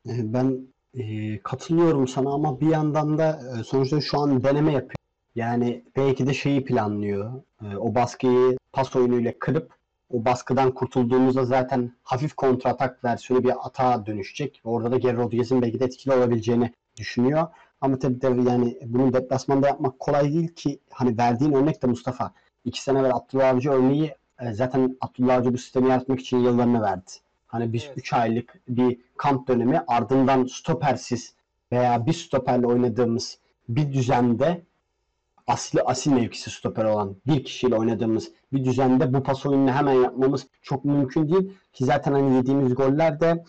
E, 0.06 0.12
Ben 0.32 0.74
e, 0.96 1.38
katılıyorum 1.42 2.08
sana 2.08 2.30
ama 2.30 2.60
bir 2.60 2.66
yandan 2.68 3.18
da 3.18 3.40
e, 3.60 3.64
sonuçta 3.64 4.00
şu 4.00 4.20
an 4.20 4.44
deneme 4.44 4.72
yapıyor. 4.72 4.96
Yani 5.34 5.84
belki 5.96 6.26
de 6.26 6.34
şeyi 6.34 6.64
planlıyor. 6.64 7.42
O 7.78 7.94
baskıyı 7.94 8.58
pas 8.72 8.96
oyunuyla 8.96 9.32
kırıp 9.38 9.76
o 10.10 10.24
baskıdan 10.24 10.74
kurtulduğumuzda 10.74 11.44
zaten 11.44 11.92
hafif 12.02 12.34
kontratak 12.34 13.04
versiyonu 13.04 13.44
bir 13.44 13.66
atağa 13.66 14.06
dönüşecek. 14.06 14.60
Orada 14.64 14.92
da 14.92 14.98
Geri 14.98 15.16
Rodriguez'in 15.16 15.62
belki 15.62 15.80
de 15.80 15.84
etkili 15.84 16.14
olabileceğini 16.14 16.72
düşünüyor. 16.96 17.46
Ama 17.80 17.98
tabii 17.98 18.20
de 18.20 18.26
yani 18.26 18.78
bunu 18.86 19.12
deplasmanda 19.12 19.66
yapmak 19.66 19.98
kolay 19.98 20.32
değil 20.32 20.48
ki 20.48 20.80
hani 20.90 21.18
verdiğin 21.18 21.52
örnek 21.52 21.82
de 21.82 21.86
Mustafa. 21.86 22.32
İki 22.64 22.82
sene 22.82 22.98
evvel 22.98 23.14
Abdullah 23.14 23.48
Avcı 23.48 23.70
örneği 23.70 24.14
e, 24.40 24.52
zaten 24.52 24.96
Abdullah 25.00 25.36
Avcı 25.36 25.52
bu 25.54 25.58
sistemi 25.58 25.88
yaratmak 25.88 26.20
için 26.20 26.38
yıllarını 26.38 26.82
verdi. 26.82 27.10
Hani 27.46 27.72
biz 27.72 27.84
Evet. 27.86 27.98
3 27.98 28.12
aylık 28.12 28.60
bir 28.68 28.98
kamp 29.16 29.48
dönemi 29.48 29.80
ardından 29.86 30.44
stopersiz 30.44 31.34
veya 31.72 32.06
bir 32.06 32.12
stoperle 32.12 32.66
oynadığımız 32.66 33.38
bir 33.68 33.92
düzende 33.92 34.62
asli 35.46 35.82
asil 35.82 36.12
mevkisi 36.12 36.50
stoper 36.50 36.84
olan 36.84 37.16
bir 37.26 37.44
kişiyle 37.44 37.74
oynadığımız 37.74 38.32
bir 38.52 38.64
düzende 38.64 39.14
bu 39.14 39.22
pas 39.22 39.46
oyununu 39.46 39.72
hemen 39.72 39.92
yapmamız 39.92 40.46
çok 40.62 40.84
mümkün 40.84 41.28
değil. 41.28 41.52
Ki 41.72 41.84
zaten 41.84 42.12
hani 42.12 42.36
yediğimiz 42.36 42.74
goller 42.74 43.20
de 43.20 43.44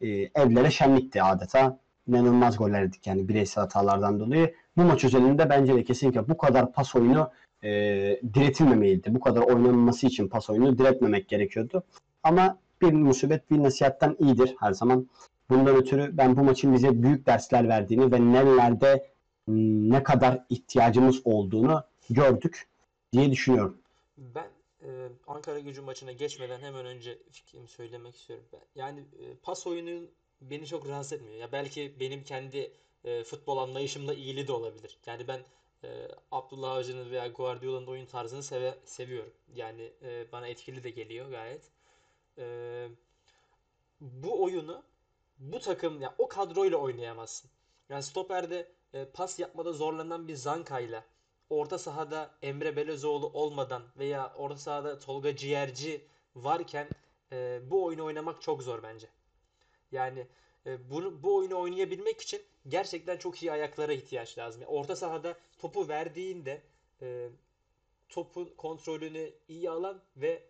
e, 0.00 0.08
evlere 0.08 0.70
şenlikti 0.70 1.22
adeta. 1.22 1.78
İnanılmaz 2.08 2.56
goller 2.56 2.82
yedik 2.82 3.06
yani 3.06 3.28
bireysel 3.28 3.62
hatalardan 3.62 4.20
dolayı. 4.20 4.54
Bu 4.76 4.82
maç 4.82 5.04
özelinde 5.04 5.50
bence 5.50 5.74
de 5.74 5.84
kesinlikle 5.84 6.28
bu 6.28 6.36
kadar 6.36 6.72
pas 6.72 6.96
oyunu 6.96 7.30
e, 7.62 7.70
diretilmemeliydi. 8.34 9.14
Bu 9.14 9.20
kadar 9.20 9.40
oynanması 9.40 10.06
için 10.06 10.28
pas 10.28 10.50
oyunu 10.50 10.78
diretmemek 10.78 11.28
gerekiyordu. 11.28 11.82
Ama 12.22 12.58
bir 12.82 12.92
musibet 12.92 13.50
bir 13.50 13.62
nasihattan 13.62 14.16
iyidir 14.20 14.56
her 14.60 14.72
zaman. 14.72 15.08
Bundan 15.50 15.76
ötürü 15.76 16.16
ben 16.16 16.36
bu 16.36 16.44
maçın 16.44 16.74
bize 16.74 17.02
büyük 17.02 17.26
dersler 17.26 17.68
verdiğini 17.68 18.12
ve 18.12 18.32
nelerde 18.32 19.10
m, 19.46 19.54
ne 19.96 20.02
kadar 20.02 20.44
ihtiyacımız 20.50 21.20
olduğunu 21.24 21.84
gördük 22.10 22.68
diye 23.12 23.30
düşünüyorum. 23.30 23.78
Ben 24.18 24.48
e, 24.82 24.88
Ankara 25.26 25.58
Gücü 25.58 25.82
maçına 25.82 26.12
geçmeden 26.12 26.60
hemen 26.60 26.86
önce 26.86 27.18
fikrimi 27.30 27.68
söylemek 27.68 28.16
istiyorum. 28.16 28.44
Ben, 28.52 28.60
yani 28.74 29.00
e, 29.00 29.34
pas 29.42 29.66
oyunu 29.66 30.06
beni 30.40 30.66
çok 30.66 30.88
rahatsız 30.88 31.12
etmiyor. 31.12 31.36
Ya 31.36 31.52
belki 31.52 31.92
benim 32.00 32.24
kendi 32.24 32.70
e, 33.04 33.24
futbol 33.24 33.56
anlayışımla 33.58 34.14
ilgili 34.14 34.48
de 34.48 34.52
olabilir. 34.52 34.98
Yani 35.06 35.28
ben 35.28 35.40
e, 35.84 35.88
Abdullah 36.32 36.72
Avcı'nın 36.72 37.10
veya 37.10 37.28
Guardiola'nın 37.28 37.86
oyun 37.86 38.06
tarzını 38.06 38.42
seve, 38.42 38.74
seviyorum. 38.84 39.32
Yani 39.54 39.92
e, 40.02 40.32
bana 40.32 40.48
etkili 40.48 40.82
de 40.82 40.90
geliyor 40.90 41.30
gayet. 41.30 41.62
E, 42.38 42.88
bu 44.00 44.42
oyunu 44.42 44.82
bu 45.38 45.60
takım 45.60 46.00
ya 46.00 46.14
o 46.18 46.28
kadroyla 46.28 46.78
oynayamazsın. 46.78 47.50
Yani 47.88 48.02
stoperde 48.02 48.72
e, 48.92 49.04
pas 49.04 49.38
yapmada 49.38 49.72
zorlanan 49.72 50.28
bir 50.28 50.34
Zanka'yla 50.34 51.04
orta 51.50 51.78
sahada 51.78 52.30
Emre 52.42 52.76
Belözoğlu 52.76 53.26
olmadan 53.26 53.82
veya 53.98 54.34
orta 54.36 54.56
sahada 54.56 54.98
Tolga 54.98 55.36
Ciğerci 55.36 56.06
varken 56.36 56.88
e, 57.32 57.60
bu 57.70 57.84
oyunu 57.84 58.04
oynamak 58.04 58.42
çok 58.42 58.62
zor 58.62 58.82
bence. 58.82 59.08
Yani 59.92 60.26
e, 60.66 60.90
bunu 60.90 61.22
bu 61.22 61.36
oyunu 61.36 61.58
oynayabilmek 61.58 62.20
için 62.20 62.42
gerçekten 62.68 63.16
çok 63.16 63.42
iyi 63.42 63.52
ayaklara 63.52 63.92
ihtiyaç 63.92 64.38
lazım. 64.38 64.62
Yani 64.62 64.70
orta 64.70 64.96
sahada 64.96 65.36
topu 65.58 65.88
verdiğinde 65.88 66.62
e, 67.02 67.28
topun 68.08 68.52
kontrolünü 68.56 69.30
iyi 69.48 69.70
alan 69.70 70.00
ve 70.16 70.42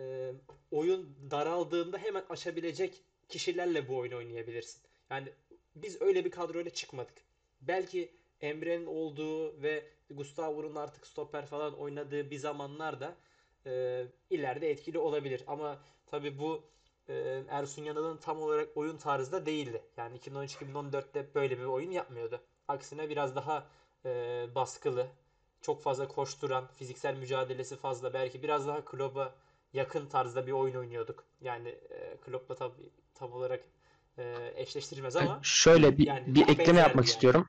e, 0.00 0.32
oyun 0.70 1.16
daraldığında 1.30 1.98
hemen 1.98 2.24
aşabilecek 2.28 3.02
kişilerle 3.28 3.88
bu 3.88 3.96
oyunu 3.96 4.16
oynayabilirsin. 4.16 4.82
Yani 5.10 5.28
biz 5.74 6.02
öyle 6.02 6.24
bir 6.24 6.30
kadroyla 6.30 6.70
çıkmadık. 6.70 7.14
Belki 7.60 8.12
Emre'nin 8.40 8.86
olduğu 8.86 9.62
ve 9.62 9.84
Gustavo'nun 10.10 10.74
artık 10.74 11.06
stoper 11.06 11.46
falan 11.46 11.78
oynadığı 11.78 12.30
bir 12.30 12.36
zamanlarda 12.36 13.16
e, 13.66 14.04
ileride 14.30 14.70
etkili 14.70 14.98
olabilir. 14.98 15.44
Ama 15.46 15.78
tabii 16.06 16.38
bu 16.38 16.62
e, 17.08 17.42
Ersun 17.48 17.84
Yanal'ın 17.84 18.16
tam 18.16 18.42
olarak 18.42 18.76
oyun 18.76 18.96
tarzı 18.96 19.32
da 19.32 19.46
değildi. 19.46 19.82
Yani 19.96 20.18
2013-2014'te 20.18 21.34
böyle 21.34 21.58
bir 21.58 21.64
oyun 21.64 21.90
yapmıyordu. 21.90 22.40
Aksine 22.68 23.10
biraz 23.10 23.36
daha 23.36 23.66
e, 24.04 24.46
baskılı, 24.54 25.06
çok 25.60 25.82
fazla 25.82 26.08
koşturan, 26.08 26.66
fiziksel 26.66 27.16
mücadelesi 27.16 27.76
fazla, 27.76 28.14
belki 28.14 28.42
biraz 28.42 28.66
daha 28.66 28.84
Klopp'a 28.84 29.34
yakın 29.74 30.06
tarzda 30.06 30.46
bir 30.46 30.52
oyun 30.52 30.74
oynuyorduk. 30.74 31.24
Yani 31.40 31.68
e, 31.68 32.16
Klopp'la 32.16 32.54
tam, 32.54 32.72
tam 33.14 33.32
olarak 33.32 33.64
e, 34.18 34.52
eşleştirilmez 34.56 35.16
ama 35.16 35.40
Şöyle 35.42 35.98
bir, 35.98 36.06
yani 36.06 36.34
bir 36.34 36.48
ekleme 36.48 36.78
yapmak 36.78 37.04
yani. 37.04 37.04
istiyorum. 37.04 37.48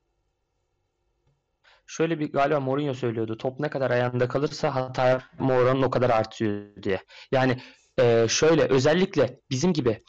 Şöyle 1.87 2.19
bir 2.19 2.31
galiba 2.31 2.59
Mourinho 2.59 2.93
söylüyordu. 2.93 3.37
Top 3.37 3.59
ne 3.59 3.69
kadar 3.69 3.91
ayağında 3.91 4.27
kalırsa 4.27 4.75
hata 4.75 5.23
oranın 5.39 5.81
o 5.81 5.89
kadar 5.89 6.09
artıyor 6.09 6.83
diye. 6.83 7.03
Yani 7.31 7.61
e, 7.99 8.25
şöyle 8.29 8.63
özellikle 8.63 9.39
bizim 9.49 9.73
gibi 9.73 10.03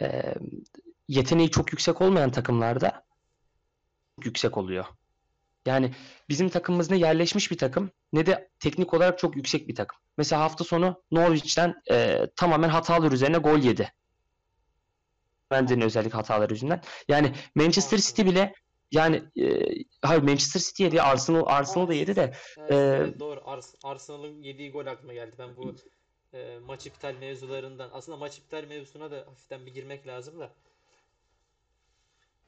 e, 0.00 0.34
yeteneği 1.08 1.50
çok 1.50 1.72
yüksek 1.72 2.00
olmayan 2.00 2.30
takımlarda 2.30 3.06
yüksek 4.24 4.56
oluyor. 4.56 4.84
Yani 5.68 5.90
bizim 6.28 6.48
takımımız 6.48 6.90
ne 6.90 6.96
yerleşmiş 6.96 7.50
bir 7.50 7.58
takım 7.58 7.90
ne 8.12 8.26
de 8.26 8.50
teknik 8.60 8.94
olarak 8.94 9.18
çok 9.18 9.36
yüksek 9.36 9.68
bir 9.68 9.74
takım. 9.74 9.98
Mesela 10.18 10.42
hafta 10.42 10.64
sonu 10.64 11.02
Norwich'ten 11.10 11.74
e, 11.90 12.26
tamamen 12.36 12.68
hatalar 12.68 13.12
üzerine 13.12 13.38
gol 13.38 13.58
yedi. 13.58 13.92
Mendy'nin 15.50 15.80
özellikle 15.80 16.16
hataları 16.16 16.52
yüzünden. 16.52 16.82
Yani 17.08 17.32
Manchester 17.54 17.98
City 17.98 18.22
bile 18.22 18.52
yani 18.92 19.22
e, 19.40 19.66
hayır 20.02 20.22
Manchester 20.22 20.60
City 20.60 20.82
yedi, 20.82 21.02
Arsenal 21.02 21.44
Arsenal 21.46 21.88
da 21.88 21.94
yedi 21.94 22.16
de 22.16 22.32
Evet, 22.58 22.72
evet, 22.72 23.20
doğru. 23.20 23.40
Ars- 23.40 23.74
Arsenal'ın 23.82 24.42
yediği 24.42 24.72
gol 24.72 24.86
aklıma 24.86 25.12
geldi. 25.12 25.32
Ben 25.38 25.56
bu 25.56 25.74
e, 26.32 26.58
maç 26.66 26.86
iptal 26.86 27.14
mevzularından 27.20 27.90
aslında 27.92 28.18
maç 28.18 28.38
iptal 28.38 28.64
mevzusuna 28.64 29.10
da 29.10 29.16
hafiften 29.16 29.66
bir 29.66 29.74
girmek 29.74 30.06
lazım 30.06 30.40
da. 30.40 30.50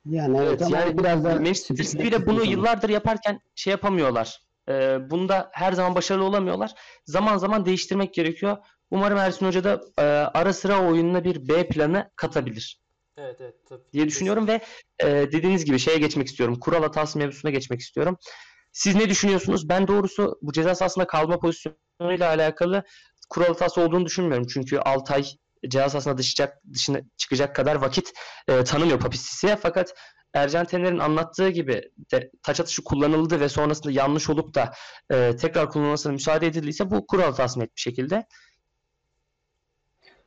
Yani 0.06 0.36
evet, 0.36 0.48
Evet, 0.48 0.62
ama 0.62 0.76
yani 0.76 0.98
biraz 0.98 1.24
da 1.24 1.34
Manchester 1.34 1.76
City 1.76 2.02
bile 2.02 2.26
bunu 2.26 2.44
yıllardır 2.44 2.88
yaparken 2.88 3.40
şey 3.54 3.70
yapamıyorlar. 3.70 4.40
Ee, 4.68 4.98
bunda 5.10 5.50
her 5.52 5.72
zaman 5.72 5.94
başarılı 5.94 6.24
olamıyorlar. 6.24 6.74
Zaman 7.04 7.36
zaman 7.36 7.66
değiştirmek 7.66 8.14
gerekiyor. 8.14 8.56
Umarım 8.90 9.18
Ersun 9.18 9.46
Hoca 9.46 9.64
da 9.64 9.80
e, 9.98 10.02
ara 10.38 10.52
sıra 10.52 10.88
oyununa 10.88 11.24
bir 11.24 11.48
B 11.48 11.68
planı 11.68 12.10
katabilir 12.16 12.80
Evet 13.16 13.40
evet 13.40 13.54
tabii. 13.68 13.82
diye 13.92 14.06
düşünüyorum 14.06 14.48
ve 14.48 14.60
e, 14.98 15.06
dediğiniz 15.08 15.64
gibi 15.64 15.78
şeye 15.78 15.98
geçmek 15.98 16.26
istiyorum. 16.26 16.58
Kural 16.60 16.82
hatası 16.82 17.18
mevzusuna 17.18 17.50
geçmek 17.50 17.80
istiyorum. 17.80 18.16
Siz 18.72 18.94
ne 18.94 19.08
düşünüyorsunuz? 19.08 19.68
Ben 19.68 19.88
doğrusu 19.88 20.38
bu 20.42 20.52
ceza 20.52 20.74
sahasında 20.74 21.06
kalma 21.06 21.38
pozisyonuyla 21.38 22.28
alakalı 22.28 22.82
kural 23.30 23.46
hatası 23.46 23.80
olduğunu 23.80 24.06
düşünmüyorum. 24.06 24.46
Çünkü 24.46 24.78
Altay 24.78 25.24
ceza 25.68 25.90
sahasına 25.90 26.18
dışacak, 26.18 26.58
dışına 26.74 27.00
çıkacak 27.16 27.56
kadar 27.56 27.74
vakit 27.74 28.12
e, 28.48 28.64
tanımıyor 28.64 29.00
Papistisi'ye. 29.00 29.56
Fakat 29.56 29.94
Ercan 30.34 30.66
Tener'in 30.66 30.98
anlattığı 30.98 31.48
gibi 31.48 31.90
de, 32.12 32.30
taç 32.42 32.60
atışı 32.60 32.84
kullanıldı 32.84 33.40
ve 33.40 33.48
sonrasında 33.48 33.90
yanlış 33.90 34.30
olup 34.30 34.54
da 34.54 34.72
e, 35.10 35.36
tekrar 35.36 35.70
kullanılmasına 35.70 36.12
müsaade 36.12 36.46
edildiyse 36.46 36.90
bu 36.90 37.06
kural 37.06 37.24
hatası 37.24 37.60
net 37.60 37.76
bir 37.76 37.80
şekilde 37.80 38.26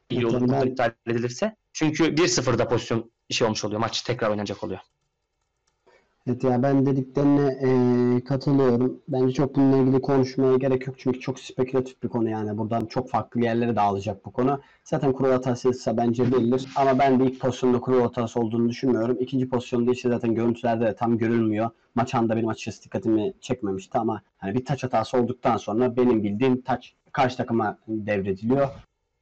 iyi 0.10 0.26
olur 0.28 0.34
Muhtemelen- 0.42 0.50
burada 0.50 0.66
iptal 0.66 0.92
edilirse. 1.08 1.56
Çünkü 1.74 2.04
1-0'da 2.18 2.68
pozisyon 2.68 3.12
şey 3.32 3.46
olmuş 3.46 3.66
oluyor. 3.66 3.80
Maç 3.80 4.02
tekrar 4.02 4.30
oynanacak 4.30 4.64
oluyor. 4.64 4.80
Evet 6.28 6.44
ya 6.44 6.64
ben 6.64 6.86
dediklerine 6.86 7.58
eee, 7.64 8.24
katılıyorum. 8.24 9.02
Bence 9.08 9.34
çok 9.34 9.56
bununla 9.56 9.78
ilgili 9.78 10.02
konuşmaya 10.02 10.56
gerek 10.58 10.88
yok 10.88 10.96
çünkü 11.00 11.20
çok 11.20 11.40
spekülatif 11.40 12.04
bir 12.04 12.08
konu 12.10 12.30
yani. 12.30 12.58
Buradan 12.58 12.86
çok 12.86 13.10
farklı 13.10 13.42
yerlere 13.42 13.76
dağılacak 13.76 14.26
bu 14.26 14.32
konu. 14.32 14.62
Zaten 14.84 15.14
kural 15.14 15.32
hatasıysa 15.32 15.98
bence 15.98 16.24
verilir 16.32 16.66
ama 16.76 17.00
ben 17.00 17.20
de 17.20 17.26
ilk 17.26 17.40
pozisyonda 17.40 17.80
kural 17.80 18.02
hatası 18.02 18.40
olduğunu 18.40 18.70
düşünmüyorum. 18.70 19.18
İkinci 19.20 19.50
pozisyonda 19.50 19.92
işte 19.92 20.10
zaten 20.10 20.36
görüntülerde 20.36 20.86
de 20.86 20.96
tam 20.96 21.18
görülmüyor. 21.18 21.70
Maç 21.96 22.16
anda 22.16 22.36
benim 22.36 22.48
açıkçası 22.48 22.84
dikkatimi 22.84 23.34
çekmemişti 23.42 23.98
ama 23.98 24.22
hani 24.38 24.54
bir 24.54 24.66
taç 24.66 24.84
hatası 24.84 25.18
olduktan 25.18 25.58
sonra 25.58 25.96
benim 25.98 26.24
bildiğim 26.24 26.62
taç 26.62 26.94
karşı 27.12 27.38
takıma 27.38 27.78
devrediliyor. 27.88 28.68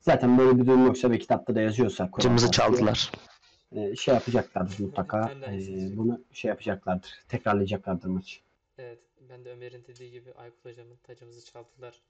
Zaten 0.02 0.38
böyle 0.38 0.60
bir 0.60 0.68
durum 0.68 0.86
yoksa 0.86 1.10
ve 1.12 1.20
kitapta 1.20 1.56
da 1.56 1.62
yazıyorsa 1.62 2.10
Cımızı 2.20 2.46
hatası, 2.46 2.62
çaldılar. 2.62 3.12
E, 3.76 3.96
şey 3.96 4.14
yapacaklardır 4.14 4.80
mutlaka. 4.80 5.30
De 5.42 5.46
E, 5.46 5.98
bunu 5.98 6.22
şey 6.34 6.50
yapacaklardır. 6.50 7.10
Tekrarlayacaklardır 7.30 8.08
maçı. 8.08 8.40
Evet, 8.78 9.00
ben 9.30 9.46
de 9.46 9.52
Ömer'in 9.52 9.84
dediği 9.88 10.12
gibi 10.12 10.34
Aykut 10.34 10.66
hocamın 10.66 10.96
tacımızı 11.04 11.46
çaldılar 11.46 12.02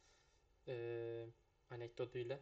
eee 0.68 1.26
anekdotuyla. 1.72 2.40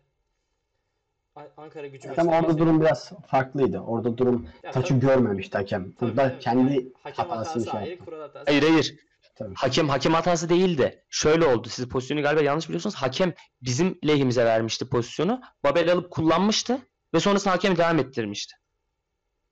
A- 1.36 1.47
Ankara 1.58 1.88
gücü 1.88 2.08
Evet, 2.08 2.19
ama 2.19 2.39
orada 2.39 2.58
durum 2.58 2.82
biraz 2.82 3.12
farklıydı. 3.27 3.79
Orada 3.79 4.17
durum 4.17 4.47
Ya 4.63 4.71
taçı 4.71 4.88
tabii- 4.88 4.99
görmemişti 4.99 5.58
hakem. 5.58 5.91
tabii, 5.91 6.10
Burada 6.10 6.29
evet, 6.32 6.41
kendi 6.43 6.73
yani 6.73 6.91
hakem 7.03 7.29
hatasını 7.29 7.38
hatası 7.38 7.69
şey 7.71 7.79
ayrı, 7.79 7.89
yaptı. 7.89 8.05
kural 8.05 8.21
hatası 8.21 8.45
Hayır 8.45 8.63
hayır. 8.63 8.95
Tabii. 9.36 9.53
Hakem 9.55 9.89
hakem 9.89 10.13
hatası 10.13 10.49
değildi. 10.49 11.03
Şöyle 11.10 11.45
oldu. 11.45 11.69
Siz 11.69 11.89
pozisyonu 11.89 12.21
galiba 12.21 12.41
yanlış 12.41 12.67
biliyorsunuz. 12.69 12.95
Hakem 12.95 13.34
bizim 13.62 13.99
lehimize 14.08 14.45
vermişti 14.45 14.89
pozisyonu. 14.89 15.41
Babel 15.63 15.91
alıp 15.91 16.12
kullanmıştı 16.12 16.79
ve 17.13 17.19
sonrasında 17.19 17.53
hakem 17.53 17.77
devam 17.77 17.99
ettirmişti. 17.99 18.55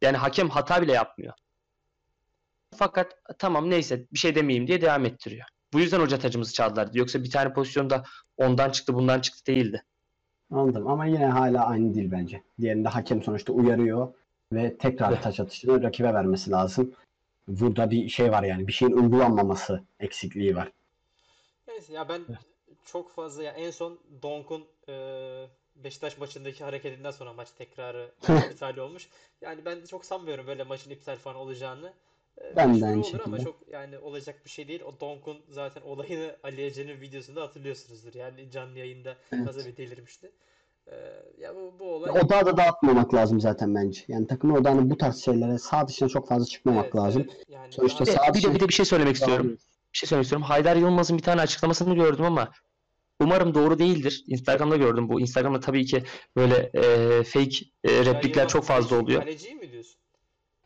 Yani 0.02 0.18
hakem 0.18 0.50
hata 0.50 0.82
bile 0.82 0.92
yapmıyor. 0.94 1.34
Fakat 2.76 3.16
tamam 3.40 3.70
neyse 3.70 4.06
bir 4.14 4.20
şey 4.20 4.36
demeyeyim 4.36 4.68
diye 4.68 4.82
devam 4.82 5.06
ettiriyor. 5.06 5.46
Bu 5.74 5.80
yüzden 5.80 6.00
hoca 6.00 6.20
tacımızı 6.20 6.54
çaldılar. 6.54 6.90
Yoksa 6.94 7.24
bir 7.24 7.32
tane 7.32 7.54
pozisyonda 7.54 8.04
ondan 8.38 8.70
çıktı 8.70 8.94
bundan 8.94 9.20
çıktı 9.22 9.46
değildi. 9.46 9.84
Anladım 10.52 10.88
ama 10.88 11.06
yine 11.06 11.26
hala 11.26 11.66
aynı 11.66 11.96
değil 11.96 12.12
bence. 12.12 12.44
Diğerinde 12.62 12.90
hakem 12.90 13.24
sonuçta 13.24 13.54
uyarıyor 13.54 14.14
ve 14.54 14.78
tekrar 14.78 15.12
Evet. 15.12 15.24
taç 15.24 15.40
atışını 15.40 15.84
rakibe 15.84 16.14
vermesi 16.14 16.52
lazım. 16.52 16.94
Burada 17.48 17.92
bir 17.92 18.10
şey 18.10 18.32
var 18.32 18.44
yani. 18.44 18.68
Bir 18.68 18.74
şeyin 18.74 18.92
uygulanmaması 18.92 19.84
eksikliği 20.00 20.56
var. 20.56 20.72
Neyse 21.68 21.94
ya 21.94 22.10
ben 22.10 22.22
çok 22.86 23.12
fazla 23.12 23.44
ya 23.44 23.52
en 23.52 23.72
son 23.72 24.00
Donk'un 24.22 24.68
eee, 24.88 25.48
Beşiktaş 25.76 26.18
maçındaki 26.18 26.64
hareketinden 26.64 27.12
sonra 27.12 27.34
maç 27.34 27.52
tekrarı 27.52 28.12
iptal 28.52 28.78
olmuş. 28.78 29.10
Yani 29.42 29.66
ben 29.66 29.82
de 29.82 29.88
çok 29.88 30.06
sanmıyorum 30.06 30.48
böyle 30.48 30.64
maçın 30.64 30.90
iptal 30.92 31.16
falan 31.18 31.36
olacağını. 31.36 31.94
Eee, 32.42 32.54
Ben 32.56 32.82
de 32.82 32.86
aynı 32.86 33.06
olur 33.06 33.20
ama 33.20 33.38
şekilde. 33.38 33.44
çok 33.44 33.68
yani 33.68 33.98
olacak 34.00 34.46
bir 34.46 34.50
şey 34.50 34.68
değil. 34.68 34.82
O 34.82 35.00
Donk'un 35.00 35.38
zaten 35.50 35.82
olayını 35.82 36.36
Ali 36.44 36.62
Ece'nin 36.66 37.02
videosunda 37.02 37.42
hatırlıyorsunuzdur. 37.42 38.14
Yani 38.14 38.52
canlı 38.52 38.80
yayında 38.80 39.18
fazla 39.46 39.66
bir 39.66 39.78
delirmişti. 39.78 40.32
Eee, 40.88 41.24
ya 41.40 41.56
bu, 41.56 41.80
bu 41.80 41.86
olay 41.96 42.12
Odağı 42.12 42.46
da 42.46 42.58
dağıtmamak 42.58 43.14
lazım 43.14 43.40
zaten 43.40 43.76
bence. 43.76 44.02
Yani 44.08 44.28
takımın 44.28 44.56
odağını 44.62 44.90
bu 44.90 44.98
tarz 44.98 45.24
şeylere 45.24 45.58
sağ 45.58 45.88
dışına 45.88 46.10
çok 46.10 46.28
fazla 46.28 46.46
çıkmamak 46.46 46.84
Evet, 46.86 46.96
lazım. 46.96 47.26
evet. 47.28 47.44
Yani 47.50 47.72
Sonuçta 47.74 48.06
daha- 48.06 48.16
sağ 48.26 48.34
bir 48.34 48.44
de, 48.44 48.56
bir 48.56 48.60
de 48.60 48.68
bir 48.68 48.74
şey 48.74 48.86
söylemek 48.86 49.16
istiyorum. 49.16 49.58
Bir 49.98 50.00
şey 50.00 50.08
söylemek 50.08 50.24
istiyorum. 50.24 50.48
Haydar 50.48 50.76
Yılmaz'ın 50.76 51.18
bir 51.18 51.24
tane 51.24 51.42
açıklamasını 51.42 51.96
gördüm 51.96 52.26
ama 52.26 52.52
umarım 53.20 53.54
doğru 53.54 53.80
değildir. 53.80 54.24
Instagram'da 54.28 54.78
gördüm 54.78 55.10
bu. 55.10 55.22
Instagram'da 55.22 55.60
tabii 55.60 55.86
ki 55.86 56.04
böyle 56.36 56.72
e, 56.74 57.24
fake 57.24 57.66
e, 57.84 58.06
replikler 58.06 58.42
Yılmaz 58.42 58.52
çok 58.52 58.64
fazla 58.64 59.00
oluyor. 59.00 59.22
Kaleciyi 59.22 59.56
mi 59.56 59.72
diyorsun? 59.72 59.96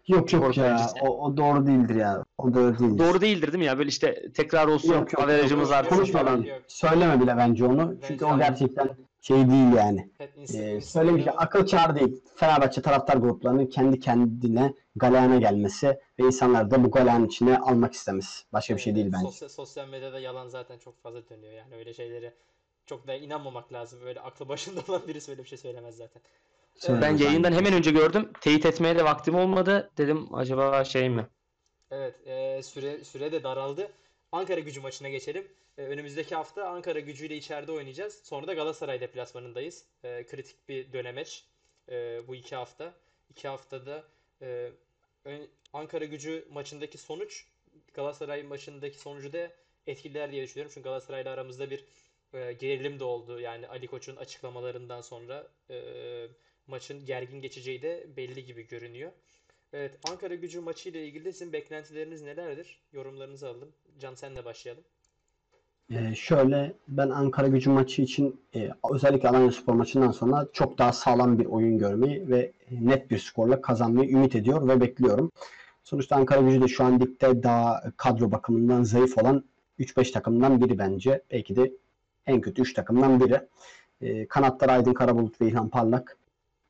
Yok 0.08 0.34
yok 0.34 0.44
Orta 0.44 0.66
ya. 0.66 0.88
O, 1.02 1.26
o 1.26 1.38
doğru 1.38 1.68
değildir 1.68 1.96
ya. 1.96 2.24
O 2.38 2.54
doğru 2.54 2.80
değildir. 2.80 3.00
Doğru 3.00 3.22
değildir 3.22 3.48
değil 3.48 3.58
mi 3.60 3.66
ya? 3.66 3.78
Böyle 3.78 3.90
işte 3.90 4.32
tekrar 4.34 4.68
olsun, 4.68 4.94
Yok, 4.94 5.14
yok, 5.14 5.24
averajımız 5.24 5.70
yok, 5.70 5.78
artsın 5.78 5.96
konuşma. 5.96 6.20
Yok. 6.20 6.46
Söyleme 6.68 7.22
bile 7.22 7.38
bence 7.38 7.66
onu. 7.66 7.96
Çünkü 8.08 8.26
o 8.26 8.38
gerçekten 8.38 8.90
şey 9.22 9.38
değil 9.38 9.74
yani. 9.76 10.10
Evet, 10.20 10.56
Ee, 10.56 10.82
söylemiş 10.82 11.26
akıl 11.38 11.66
çağrı 11.66 11.96
değil. 11.96 12.22
Fenerbahçe 12.36 12.82
taraftar 12.82 13.18
gruplarının 13.18 13.66
kendi 13.66 14.00
kendine 14.00 14.74
galeyana 14.96 15.38
gelmesi 15.38 15.88
ve 16.20 16.24
insanları 16.24 16.72
da 16.72 16.84
bu 16.84 16.92
galeyanın 16.92 17.28
içine 17.28 17.58
almak 17.58 17.94
istemesi. 17.94 18.44
Başka 18.54 18.76
bir 18.76 18.82
şey 18.82 18.96
değil 18.96 19.06
bence. 19.14 19.26
Sosyal, 19.26 19.50
sosyal 19.50 19.88
medyada 19.88 20.20
yalan 20.20 20.48
zaten 20.48 20.78
çok 20.78 21.02
fazla 21.04 21.30
dönüyor 21.30 21.54
yani 21.54 21.76
öyle 21.76 21.94
şeylere 21.94 22.34
çok 22.86 23.08
da 23.08 23.16
inanmamak 23.16 23.74
lazım. 23.74 24.00
Öyle 24.06 24.20
aklı 24.20 24.50
başında 24.50 24.82
olan 24.88 25.02
birisi 25.08 25.32
öyle 25.32 25.44
bir 25.44 25.48
şey 25.50 25.58
söylemez 25.58 25.96
zaten. 25.98 26.22
Söylemez 26.76 27.04
Ben 27.04 27.14
bence. 27.14 27.24
yayından 27.26 27.52
hemen 27.52 27.74
önce 27.74 27.92
gördüm. 27.92 28.30
Teyit 28.42 28.66
etmeye 28.66 28.98
de 28.98 29.04
vaktim 29.06 29.36
olmadı. 29.36 29.90
Dedim 29.98 30.28
acaba 30.36 30.84
şey 30.84 31.10
mi? 31.10 31.28
Evet, 31.92 32.28
e, 32.28 32.64
süre 32.64 33.04
süre 33.04 33.32
de 33.32 33.44
daraldı. 33.44 33.92
Ankara 34.32 34.60
Gücü 34.60 34.82
maçına 34.82 35.10
geçelim. 35.10 35.48
E, 35.78 35.82
önümüzdeki 35.82 36.36
hafta 36.36 36.68
Ankara 36.68 37.00
Gücü 37.00 37.26
ile 37.26 37.38
içeride 37.38 37.72
oynayacağız. 37.72 38.22
Sonra 38.24 38.48
da 38.48 38.54
Galatasaray 38.54 39.02
deplasmanındayız. 39.02 39.86
E, 40.04 40.26
kritik 40.26 40.70
bir 40.70 40.94
dönemeç 40.94 41.46
e, 41.90 42.28
bu 42.28 42.36
iki 42.36 42.56
hafta. 42.56 42.94
İki 43.30 43.48
haftada 43.48 44.04
e, 44.42 44.72
Ankara 45.74 46.06
Gücü 46.06 46.48
maçındaki 46.52 46.98
sonuç 46.98 47.46
Galatasaray 47.94 48.44
maçındaki 48.44 49.00
sonucu 49.00 49.34
da 49.34 49.52
etkiler 49.88 50.32
diye 50.32 50.44
düşünüyorum. 50.44 50.72
Çünkü 50.74 50.84
Galatasaray'la 50.84 51.32
aramızda 51.32 51.70
bir 51.70 51.86
e, 52.34 52.54
gerilim 52.54 53.00
de 53.00 53.04
oldu. 53.04 53.40
Yani 53.40 53.68
Ali 53.68 53.88
Koç'un 53.88 54.16
açıklamalarından 54.16 55.02
sonra 55.02 55.48
maçın 56.68 57.06
gergin 57.06 57.42
geçeceği 57.42 57.82
de 57.82 58.08
belli 58.18 58.46
gibi 58.46 58.68
görünüyor. 58.68 59.12
Evet, 59.74 59.92
Ankara 60.10 60.36
Gücü 60.36 60.60
maçı 60.60 60.90
ile 60.90 61.06
ilgili 61.06 61.34
sizin 61.34 61.54
beklentileriniz 61.54 62.22
nelerdir? 62.22 62.80
Yorumlarınızı 62.94 63.50
alalım. 63.50 63.74
Can 64.00 64.14
senle 64.14 64.46
başlayalım. 64.46 64.84
Ee, 65.92 66.16
şöyle 66.16 66.74
ben 66.88 67.10
Ankara 67.10 67.48
Gücü 67.48 67.70
maçı 67.70 68.02
için 68.02 68.42
e, 68.56 68.72
özellikle 68.94 69.30
Alanyaspor 69.30 69.74
maçından 69.74 70.12
sonra 70.12 70.48
çok 70.54 70.78
daha 70.78 70.94
sağlam 70.94 71.40
bir 71.40 71.46
oyun 71.46 71.78
görmeyi 71.78 72.30
ve 72.30 72.52
net 72.72 73.12
bir 73.12 73.18
skorla 73.20 73.62
kazanmayı 73.62 74.10
ümit 74.10 74.36
ediyor 74.36 74.68
ve 74.68 74.82
bekliyorum. 74.82 75.32
Sonuçta 75.84 76.16
Ankara 76.16 76.42
Gücü 76.42 76.62
de 76.62 76.68
şu 76.68 76.84
an 76.84 77.00
ligde 77.00 77.44
daha 77.44 77.84
kadro 77.98 78.32
bakımından 78.32 78.84
zayıf 78.84 79.18
olan 79.18 79.44
3-5 79.80 80.12
takımdan 80.12 80.62
biri 80.62 80.78
bence. 80.78 81.24
Belki 81.32 81.56
de 81.56 81.72
en 82.26 82.42
kötü 82.42 82.62
3 82.62 82.74
takımdan 82.74 83.20
biri. 83.20 83.48
E, 84.02 84.28
kanatlar 84.28 84.70
Aydın 84.70 84.94
Karabulut 84.94 85.42
ve 85.42 85.48
İlhan 85.48 85.70
Parlak. 85.70 86.18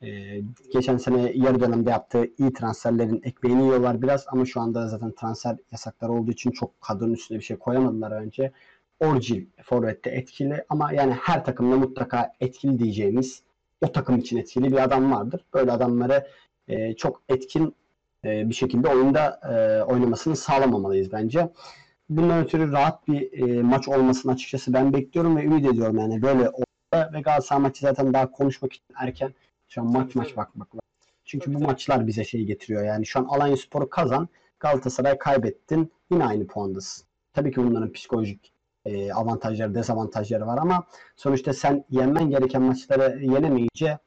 E, 0.02 0.42
geçen 0.74 0.98
sene 0.98 1.32
yarı 1.36 1.60
dönemde 1.60 1.90
yaptığı 1.90 2.26
iyi 2.38 2.54
transferlerin 2.54 3.22
ekmeğini 3.24 3.64
yiyorlar 3.64 4.02
biraz 4.02 4.26
ama 4.28 4.46
şu 4.46 4.62
anda 4.62 4.88
zaten 4.88 5.12
transfer 5.12 5.58
yasakları 5.72 6.12
olduğu 6.12 6.32
için 6.32 6.52
çok 6.52 6.82
kadronun 6.82 7.14
üstüne 7.14 7.40
bir 7.40 7.44
şey 7.44 7.58
koyamadılar 7.58 8.24
bence. 8.24 8.52
Orcil 9.00 9.46
forvette 9.64 10.10
etkili 10.10 10.66
ama 10.70 10.94
yani 10.94 11.14
her 11.14 11.46
takımda 11.46 11.76
mutlaka 11.76 12.34
etkili 12.40 12.80
diyeceğimiz 12.80 13.44
o 13.82 13.92
takım 13.92 14.18
için 14.18 14.38
etkili 14.38 14.72
bir 14.72 14.84
adam 14.84 15.12
vardır. 15.12 15.46
Böyle 15.54 15.72
adamları 15.72 16.28
e, 16.68 16.96
çok 16.96 17.22
etkin 17.30 17.76
e, 18.26 18.50
bir 18.50 18.54
şekilde 18.54 18.88
oyunda 18.88 19.40
e, 19.44 19.84
oynamasını 19.84 20.36
sağlamamalıyız 20.36 21.12
bence. 21.12 21.50
Bundan 22.10 22.44
ötürü 22.44 22.72
rahat 22.72 23.08
bir 23.08 23.34
e, 23.34 23.62
maç 23.62 23.88
olmasını 23.88 24.32
açıkçası 24.32 24.74
ben 24.74 24.94
bekliyorum 24.94 25.38
ve 25.38 25.44
ümit 25.44 25.66
ediyorum 25.66 25.98
yani 25.98 26.22
böyle 26.22 26.50
olsa 26.50 27.14
ve 27.14 27.22
Galatasaray 27.22 27.62
maçı 27.62 27.82
zaten 27.82 28.14
daha 28.14 28.32
konuşmak 28.32 28.74
için 28.74 28.86
erken. 28.96 29.34
Şu 29.74 29.82
an 29.82 29.92
maç 29.92 30.14
Tabii, 30.14 30.18
maç 30.18 30.38
bakmak 30.38 30.76
lazım. 30.76 30.82
Çünkü 31.26 31.46
Tabii, 31.46 31.56
bu 31.56 31.60
maçlar 31.60 32.08
bize 32.08 32.24
şey 32.24 32.46
getiriyor 32.46 32.84
yani 32.84 33.06
şu 33.06 33.20
an 33.20 33.26
Alanyaspor'u 33.26 33.90
kazan 33.90 34.30
Galatasaray 34.60 35.18
kaybettin. 35.18 35.92
Yine 36.12 36.26
aynı 36.26 36.48
puandasın. 36.48 37.06
Tabii 37.34 37.52
ki 37.52 37.58
bunların 37.58 37.92
psikolojik 37.92 38.54
e, 38.86 39.14
avantajları, 39.14 39.76
dezavantajları 39.76 40.48
var 40.48 40.58
ama 40.58 40.86
sonuçta 41.16 41.54
sen 41.54 41.86
yenmen 41.90 42.30
gereken 42.30 42.62
maçları 42.62 43.20
yenemeyince 43.24 43.98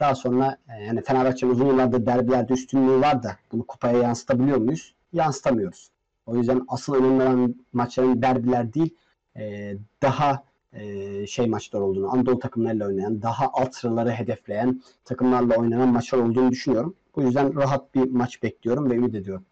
daha 0.00 0.14
sonra 0.14 0.58
e, 0.68 0.84
yani 0.84 1.02
Fenerbahçe'nin 1.02 1.50
uzun 1.50 1.66
yıllardır 1.66 2.06
derbilerde 2.06 2.52
üstünlüğü 2.52 3.00
var 3.00 3.22
da 3.22 3.36
bunu 3.52 3.66
kupaya 3.66 3.98
yansıtabiliyor 3.98 4.58
muyuz? 4.58 4.94
Yansıtamıyoruz. 5.12 5.88
O 6.26 6.36
yüzden 6.36 6.64
asıl 6.68 6.94
önemli 6.94 7.22
olan 7.22 7.54
maçların 7.72 8.22
derbiler 8.22 8.74
değil 8.74 8.96
e, 9.36 9.74
daha 10.02 10.44
e, 10.74 11.26
şey 11.26 11.46
maçlar 11.46 11.80
olduğunu, 11.80 12.12
Anadolu 12.12 12.38
takımlarıyla 12.38 12.86
oynayan, 12.86 13.22
daha 13.22 13.50
alt 13.52 13.74
sıraları 13.74 14.10
hedefleyen 14.10 14.82
takımlarla 15.04 15.56
oynanan 15.56 15.88
maçlar 15.88 16.18
olduğunu 16.18 16.50
düşünüyorum. 16.50 16.96
Bu 17.16 17.22
yüzden 17.22 17.56
rahat 17.56 17.94
bir 17.94 18.10
maç 18.10 18.42
bekliyorum 18.42 18.90
ve 18.90 18.94
ümit 18.94 19.14
ediyorum. 19.14 19.46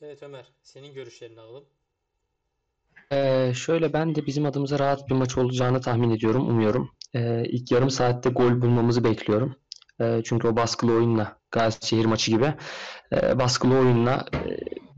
Evet 0.00 0.22
Ömer, 0.22 0.52
senin 0.62 0.94
görüşlerini 0.94 1.40
alalım. 1.40 1.64
Ee, 3.12 3.52
şöyle 3.54 3.92
ben 3.92 4.14
de 4.14 4.26
bizim 4.26 4.46
adımıza 4.46 4.78
rahat 4.78 5.08
bir 5.08 5.14
maç 5.14 5.38
olacağını 5.38 5.80
tahmin 5.80 6.10
ediyorum, 6.10 6.48
umuyorum. 6.48 6.90
Ee, 7.14 7.44
ilk 7.44 7.72
yarım 7.72 7.90
saatte 7.90 8.30
gol 8.30 8.62
bulmamızı 8.62 9.04
bekliyorum. 9.04 9.56
Ee, 10.00 10.20
çünkü 10.24 10.48
o 10.48 10.56
baskılı 10.56 10.92
oyunla, 10.92 11.38
Gazişehir 11.50 12.04
maçı 12.04 12.30
gibi 12.30 12.54
e, 13.12 13.38
baskılı 13.38 13.78
oyunla 13.78 14.26
e, 14.34 14.38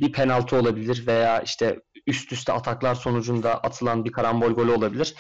bir 0.01 0.13
penaltı 0.13 0.57
olabilir 0.57 1.07
veya 1.07 1.41
işte 1.41 1.81
üst 2.11 2.33
üste 2.33 2.53
ataklar 2.53 2.95
sonucunda 2.95 3.55
atılan 3.55 4.05
bir 4.05 4.13
karambol 4.13 4.51
golü 4.51 4.71
olabilir. 4.71 5.15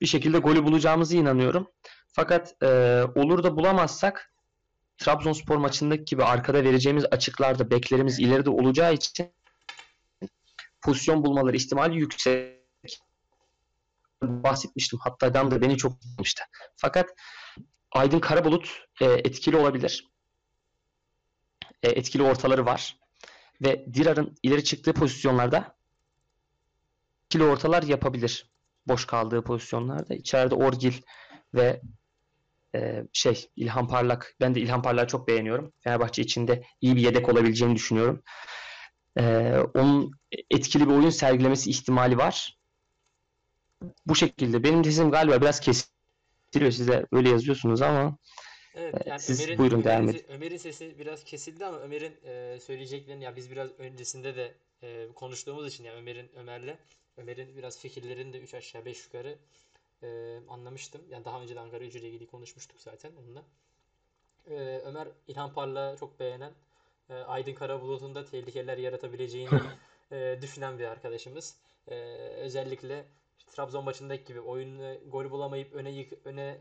Bir 0.00 0.06
şekilde 0.06 0.38
golü 0.38 0.64
bulacağımızı 0.64 1.16
inanıyorum. 1.16 1.66
Fakat 2.12 2.62
e, 2.62 2.66
olur 3.14 3.42
da 3.42 3.56
bulamazsak 3.56 4.32
Trabzonspor 4.98 5.56
maçındaki 5.56 6.04
gibi 6.04 6.24
arkada 6.24 6.64
vereceğimiz 6.64 7.04
açıklarda 7.10 7.70
beklerimiz 7.70 8.20
ileride 8.20 8.50
olacağı 8.50 8.94
için 8.94 9.34
pozisyon 10.82 11.24
bulmaları 11.24 11.56
ihtimali 11.56 11.98
yüksek. 11.98 12.62
Bahsetmiştim. 14.22 14.98
Hatta 15.02 15.34
Dan 15.34 15.50
da 15.50 15.62
beni 15.62 15.76
çok 15.76 16.00
tutmuştu. 16.00 16.44
Fakat 16.76 17.10
Aydın 17.92 18.20
Karabulut 18.20 18.86
e, 19.00 19.04
etkili 19.04 19.56
olabilir. 19.56 20.08
E, 21.82 21.88
etkili 21.88 22.22
ortaları 22.22 22.66
var. 22.66 22.98
Ve 23.62 23.86
Dirar'ın 23.94 24.34
ileri 24.42 24.64
çıktığı 24.64 24.92
pozisyonlarda 24.92 25.76
etkili 27.32 27.44
ortalar 27.44 27.82
yapabilir. 27.82 28.50
Boş 28.86 29.04
kaldığı 29.04 29.44
pozisyonlarda. 29.44 30.14
İçeride 30.14 30.54
Orgil 30.54 30.92
ve 31.54 31.80
e, 32.74 33.04
şey 33.12 33.48
İlhan 33.56 33.88
Parlak. 33.88 34.34
Ben 34.40 34.54
de 34.54 34.60
İlhan 34.60 34.82
Parlak'ı 34.82 35.08
çok 35.08 35.28
beğeniyorum. 35.28 35.72
Fenerbahçe 35.80 36.22
içinde 36.22 36.62
iyi 36.80 36.96
bir 36.96 37.00
yedek 37.00 37.28
olabileceğini 37.28 37.74
düşünüyorum. 37.74 38.22
E, 39.18 39.56
onun 39.74 40.12
etkili 40.50 40.88
bir 40.88 40.94
oyun 40.94 41.10
sergilemesi 41.10 41.70
ihtimali 41.70 42.18
var. 42.18 42.58
Bu 44.06 44.14
şekilde. 44.14 44.64
Benim 44.64 44.84
sesim 44.84 45.10
galiba 45.10 45.40
biraz 45.40 45.60
kesiliyor. 45.60 46.72
Size 46.72 47.06
öyle 47.12 47.28
yazıyorsunuz 47.28 47.82
ama 47.82 48.18
Evet, 48.74 49.06
yani 49.06 49.20
siz 49.20 49.40
Ömer'in 49.40 49.58
buyurun, 49.58 49.84
devam 49.84 50.02
Ömer'in, 50.02 50.24
Ömer'in 50.28 50.56
sesi 50.56 50.98
biraz 50.98 51.24
kesildi 51.24 51.66
ama 51.66 51.78
Ömer'in 51.78 52.16
e, 52.24 52.60
söyleyeceklerini 52.60 53.24
ya 53.24 53.36
biz 53.36 53.50
biraz 53.50 53.70
öncesinde 53.78 54.36
de 54.36 54.54
e, 54.82 55.08
konuştuğumuz 55.14 55.66
için 55.66 55.84
ya 55.84 55.94
Ömer'in 55.94 56.30
Ömer'le 56.36 56.78
Ömer'in 57.16 57.56
biraz 57.56 57.78
fikirlerini 57.78 58.32
de 58.32 58.40
3 58.40 58.54
aşağı 58.54 58.84
5 58.84 59.04
yukarı 59.04 59.38
e, 60.02 60.38
anlamıştım. 60.48 61.02
Yani 61.10 61.24
daha 61.24 61.42
önce 61.42 61.54
de 61.54 61.60
Ankara 61.60 61.84
Gücü 61.84 61.98
ile 61.98 62.08
ilgili 62.08 62.26
konuşmuştuk 62.26 62.80
zaten 62.80 63.12
onunla. 63.16 63.44
E, 64.50 64.80
Ömer 64.84 65.08
İlhan 65.28 65.52
Parlak'ı 65.52 65.98
çok 65.98 66.20
beğenen, 66.20 66.52
e, 67.10 67.14
Aydın 67.14 67.54
Karabulut'un 67.54 68.14
da 68.14 68.24
tehlikeler 68.24 68.78
yaratabileceğini 68.78 69.60
e, 70.12 70.38
düşünen 70.42 70.78
bir 70.78 70.84
arkadaşımız. 70.84 71.56
E, 71.88 71.94
özellikle 72.36 73.04
Trabzon 73.50 73.84
maçındaki 73.84 74.24
gibi 74.24 74.40
oyunu 74.40 75.10
gol 75.10 75.30
bulamayıp 75.30 75.72
öne 75.72 75.90
yık, 75.90 76.12
öne 76.24 76.58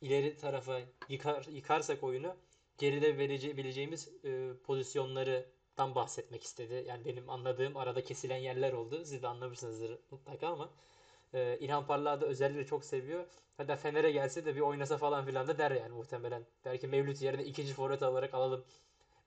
ileri 0.00 0.36
tarafa 0.36 0.80
yıkar 1.08 1.44
yıkarsak 1.44 2.02
oyunu 2.02 2.36
geride 2.78 3.18
verebileceğimiz 3.18 4.08
e, 4.24 4.52
pozisyonlardan 5.76 5.94
bahsetmek 5.94 6.42
istedi. 6.42 6.84
Yani 6.88 7.04
benim 7.04 7.30
anladığım 7.30 7.76
arada 7.76 8.04
kesilen 8.04 8.36
yerler 8.36 8.72
oldu. 8.72 9.04
Siz 9.04 9.22
de 9.22 9.28
anlamışsınızdır 9.28 9.98
mutlaka 10.10 10.48
ama 10.48 10.68
e, 11.34 11.58
İlhan 11.60 11.86
Parlak'ı 11.86 12.20
da 12.20 12.26
özellikle 12.26 12.66
çok 12.66 12.84
seviyor. 12.84 13.24
Hatta 13.56 13.76
Fener'e 13.76 14.10
gelse 14.12 14.44
de 14.44 14.54
bir 14.56 14.60
oynasa 14.60 14.96
falan 14.98 15.24
filan 15.24 15.48
da 15.48 15.58
der 15.58 15.70
yani 15.70 15.92
muhtemelen. 15.92 16.42
Belki 16.64 16.86
Mevlüt 16.86 17.22
yerine 17.22 17.44
ikinci 17.44 17.72
forvet 17.72 18.02
olarak 18.02 18.34
alalım 18.34 18.64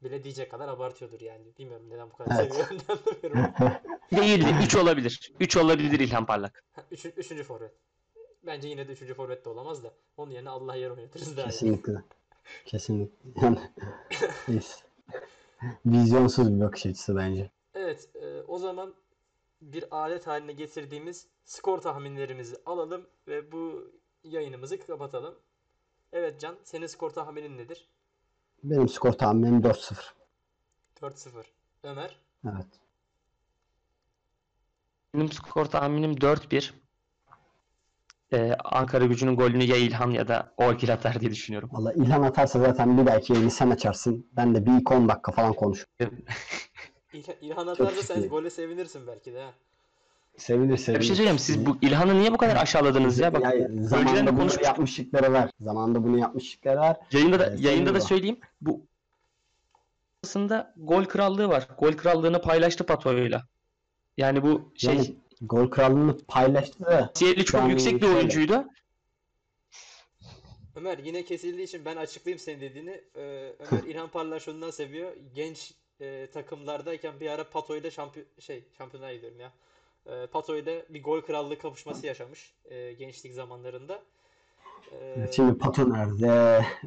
bile 0.04 0.24
diyecek 0.24 0.52
kadar 0.52 0.68
abartıyordur 0.68 1.22
yani. 1.22 1.44
Bilmiyorum 1.60 1.90
neden 1.90 2.10
bu 2.10 2.16
kadar 2.18 2.40
Evet. 2.42 2.54
seviyor. 2.54 2.82
Anlamıyorum. 2.90 3.54
değildi. 4.12 4.56
3 4.64 4.76
olabilir. 4.76 5.32
3 5.40 5.58
olabilir 5.58 6.00
İlhan 6.00 6.26
Parlak. 6.26 6.64
Üç, 6.92 7.06
üçüncü 7.06 7.44
forvet. 7.44 7.72
Bence 8.46 8.68
yine 8.68 8.88
de 8.88 8.92
üçüncü 8.92 9.14
forvet 9.14 9.46
de 9.46 9.50
olamaz 9.50 9.84
da. 9.84 9.94
Onun 10.18 10.32
yerine 10.32 10.50
Allah 10.50 10.76
yer 10.76 10.90
oynatırız 10.90 11.38
daha. 11.38 11.46
Kesinlikle. 11.46 11.94
Kesinlikle. 12.66 13.42
Yani. 13.42 13.60
Vizyonsuz 15.86 16.56
bir 16.56 16.60
bakış 16.60 16.86
açısı 16.86 17.16
bence. 17.16 17.52
Evet, 17.74 18.10
e, 18.16 18.42
o 18.42 18.58
zaman 18.58 18.94
bir 19.62 19.86
alet 19.92 20.28
haline 20.28 20.54
getirdiğimiz 20.54 21.28
skor 21.46 21.78
tahminlerimizi 21.78 22.56
alalım 22.66 23.08
ve 23.28 23.52
bu 23.52 23.92
yayınımızı 24.24 24.80
kapatalım. 24.80 25.36
Evet 26.12 26.40
Can, 26.40 26.56
senin 26.64 26.88
skor 26.88 27.10
tahminin 27.10 27.58
nedir? 27.58 27.88
Benim 28.64 28.90
skor 28.90 29.12
tahminim 29.12 29.62
4-0. 29.62 30.14
4-0. 31.02 31.46
Ömer, 31.84 32.20
Evet. 32.46 32.68
Benim 35.14 35.32
skor 35.32 35.66
tahminim 35.66 36.14
4-1. 36.14 36.74
Ee, 38.34 38.54
Ankara 38.64 39.06
gücünün 39.06 39.36
golünü 39.36 39.64
ya 39.64 39.76
İlhan 39.78 40.12
ya 40.12 40.28
da 40.28 40.52
Orgil 40.58 40.94
atar 40.94 41.20
diye 41.20 41.32
düşünüyorum. 41.32 41.70
Valla 41.74 41.94
İlhan 41.94 42.24
atarsa 42.24 42.60
zaten 42.60 42.98
bir 42.98 43.06
belki 43.06 43.34
yayını 43.34 43.52
sen 43.52 43.70
açarsın. 43.70 44.28
Ben 44.32 44.56
de 44.56 44.66
bir 44.66 44.72
ilk 44.72 44.92
10 44.92 45.10
dakika 45.10 45.32
falan 45.32 45.54
konuşurum. 45.54 45.88
İlhan, 47.42 47.68
atarsa 47.68 48.04
sen 48.04 48.28
gole 48.30 48.50
sevinirsin 48.50 49.08
belki 49.08 49.34
de 49.34 49.42
ha. 49.42 49.50
Sevinir 50.38 50.78
sevinir. 50.78 51.00
Bir 51.02 51.06
şey 51.06 51.16
söyleyeyim. 51.16 51.40
Siz 51.40 51.66
bu 51.66 51.78
İlhan'ı 51.82 52.20
niye 52.20 52.34
bu 52.34 52.38
kadar 52.38 52.56
aşağıladınız 52.56 53.20
ya? 53.20 53.34
Bak 53.34 53.44
Yani 53.44 53.64
önceden 53.96 54.28
de 54.28 54.30
konuşmuştuk. 54.30 54.64
yapmışlıkları 54.64 55.34
var. 55.34 55.50
Zamanında 55.60 56.04
bunu 56.04 56.18
yapmışlıkları 56.20 56.80
var. 56.80 56.98
Yayında 57.12 57.40
da 57.40 57.46
Evet, 57.48 57.60
yayında 57.62 57.94
da 57.94 58.02
söyleyeyim. 58.02 58.40
Bu 58.62 58.82
aslında 60.24 60.74
gol 60.78 61.04
krallığı 61.06 61.48
var. 61.50 61.68
Gol 61.80 61.92
krallığını 61.94 62.42
paylaştı 62.42 62.86
Pato'yla. 62.86 63.44
Yani 64.18 64.44
bu 64.44 64.72
şey 64.76 64.96
Yani 64.96 65.16
gol 65.42 65.70
krallığını 65.70 66.18
paylaştı 66.18 66.80
da 66.80 66.86
potansiyeli 66.86 67.46
çok 67.46 67.62
Yani 67.62 67.72
yüksek 67.72 68.02
bir 68.02 68.08
oyuncuydu. 68.08 68.66
Ömer 70.76 70.98
yine 70.98 71.26
kesildiği 71.26 71.68
için 71.68 71.86
ben 71.86 71.96
açıklayayım 71.96 72.40
senin 72.40 72.62
dediğini. 72.62 73.02
Ee, 73.16 73.54
Ömer 73.60 73.84
İlhan 73.88 74.10
Parlak 74.10 74.42
şundan 74.42 74.70
seviyor. 74.70 75.12
Genç 75.36 75.74
e, 76.02 76.28
takımlardayken 76.34 77.20
bir 77.20 77.30
ara 77.30 77.50
Pato 77.50 77.76
ile 77.76 77.92
şampiyon 77.92 78.28
şey 78.40 78.64
şampiyonluğa 78.78 79.14
gidiyorum 79.14 79.40
ya. 79.40 79.52
Ee, 80.06 80.28
Pato 80.28 80.56
ile 80.58 80.86
bir 80.90 81.04
gol 81.04 81.22
krallığı 81.22 81.58
kapışması 81.60 82.08
yaşamış 82.08 82.54
e, 82.70 82.94
gençlik 82.94 83.34
zamanlarında. 83.34 84.02
Ee, 84.92 85.30
şimdi 85.36 85.58
Pato 85.58 85.90
nerede? 85.90 86.26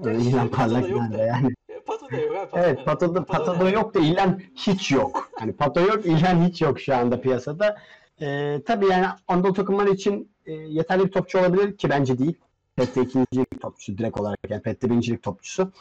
Ya 0.05 0.13
İlhan 0.13 0.49
Parlak 0.49 0.83
Pato 0.83 0.95
da 0.95 0.99
da. 0.99 1.09
nerede 1.09 1.23
yani? 1.23 1.55
e, 1.69 1.81
Pato 1.81 2.11
da 2.11 2.17
yok 2.17 2.37
ha 2.37 2.49
Pato 2.49 2.65
Evet 2.65 2.85
Pato 2.85 3.25
Pato'da 3.25 3.57
nerede? 3.57 3.71
yok 3.71 3.95
da 3.95 3.99
İlhan 3.99 4.43
hiç 4.55 4.93
yok. 4.93 5.31
Hani 5.39 5.53
Pato 5.53 5.81
yok, 5.81 6.07
İlhan 6.07 6.49
hiç 6.49 6.63
yok 6.63 6.81
şu 6.81 6.97
anda 6.97 7.21
piyasada. 7.21 7.77
Ee, 8.21 8.63
tabii 8.67 8.87
yani 8.87 9.07
Anadolu 9.29 9.53
takımları 9.55 9.91
için 9.91 10.31
e, 10.47 10.53
yeterli 10.53 11.05
bir 11.07 11.11
topçu 11.11 11.39
olabilir 11.39 11.77
ki 11.77 11.91
bence 11.91 12.19
değil. 12.19 12.39
Pette 12.77 13.03
ikincilik 13.03 13.61
topçusu 13.61 13.99
direkt 13.99 14.21
olarak 14.21 14.39
yani 14.49 14.63
Pette 14.63 14.91
birincilik 14.91 15.23
topçusu. 15.23 15.73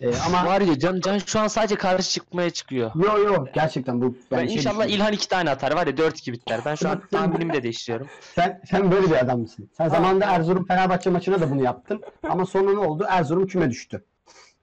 Ee, 0.00 0.10
ama 0.26 0.46
Var 0.46 0.60
ya 0.60 0.78
Can, 0.78 1.00
Can 1.00 1.18
şu 1.18 1.40
an 1.40 1.48
sadece 1.48 1.74
karşı 1.76 2.10
çıkmaya 2.10 2.50
çıkıyor. 2.50 2.90
yo 2.94 3.18
yo 3.18 3.46
gerçekten 3.54 4.00
bu 4.00 4.04
Ben 4.30 4.40
ben 4.40 4.46
şey 4.46 4.56
inşallah. 4.56 4.86
İlhan 4.86 5.12
iki 5.12 5.28
tane 5.28 5.50
atar 5.50 5.72
var 5.72 5.86
ya 5.86 5.92
4-2 5.92 6.32
biter. 6.32 6.60
Ben 6.64 6.74
şu 6.74 6.88
an 6.88 7.02
tahminimi 7.10 7.52
de 7.52 7.62
değiştiriyorum. 7.62 8.06
Sen, 8.34 8.60
sen 8.70 8.90
böyle 8.92 9.06
bir 9.06 9.24
adam 9.24 9.40
mısın? 9.40 9.68
Sen 9.76 9.88
zamanında 9.88 10.24
Erzurum 10.24 10.64
Fenerbahçe 10.66 11.10
maçına 11.10 11.40
da 11.40 11.50
bunu 11.50 11.62
yaptın. 11.62 12.02
Ama 12.28 12.46
sonra 12.46 12.72
ne 12.72 12.78
oldu? 12.78 13.06
Erzurum 13.08 13.46
küme 13.46 13.70
düştü. 13.70 14.04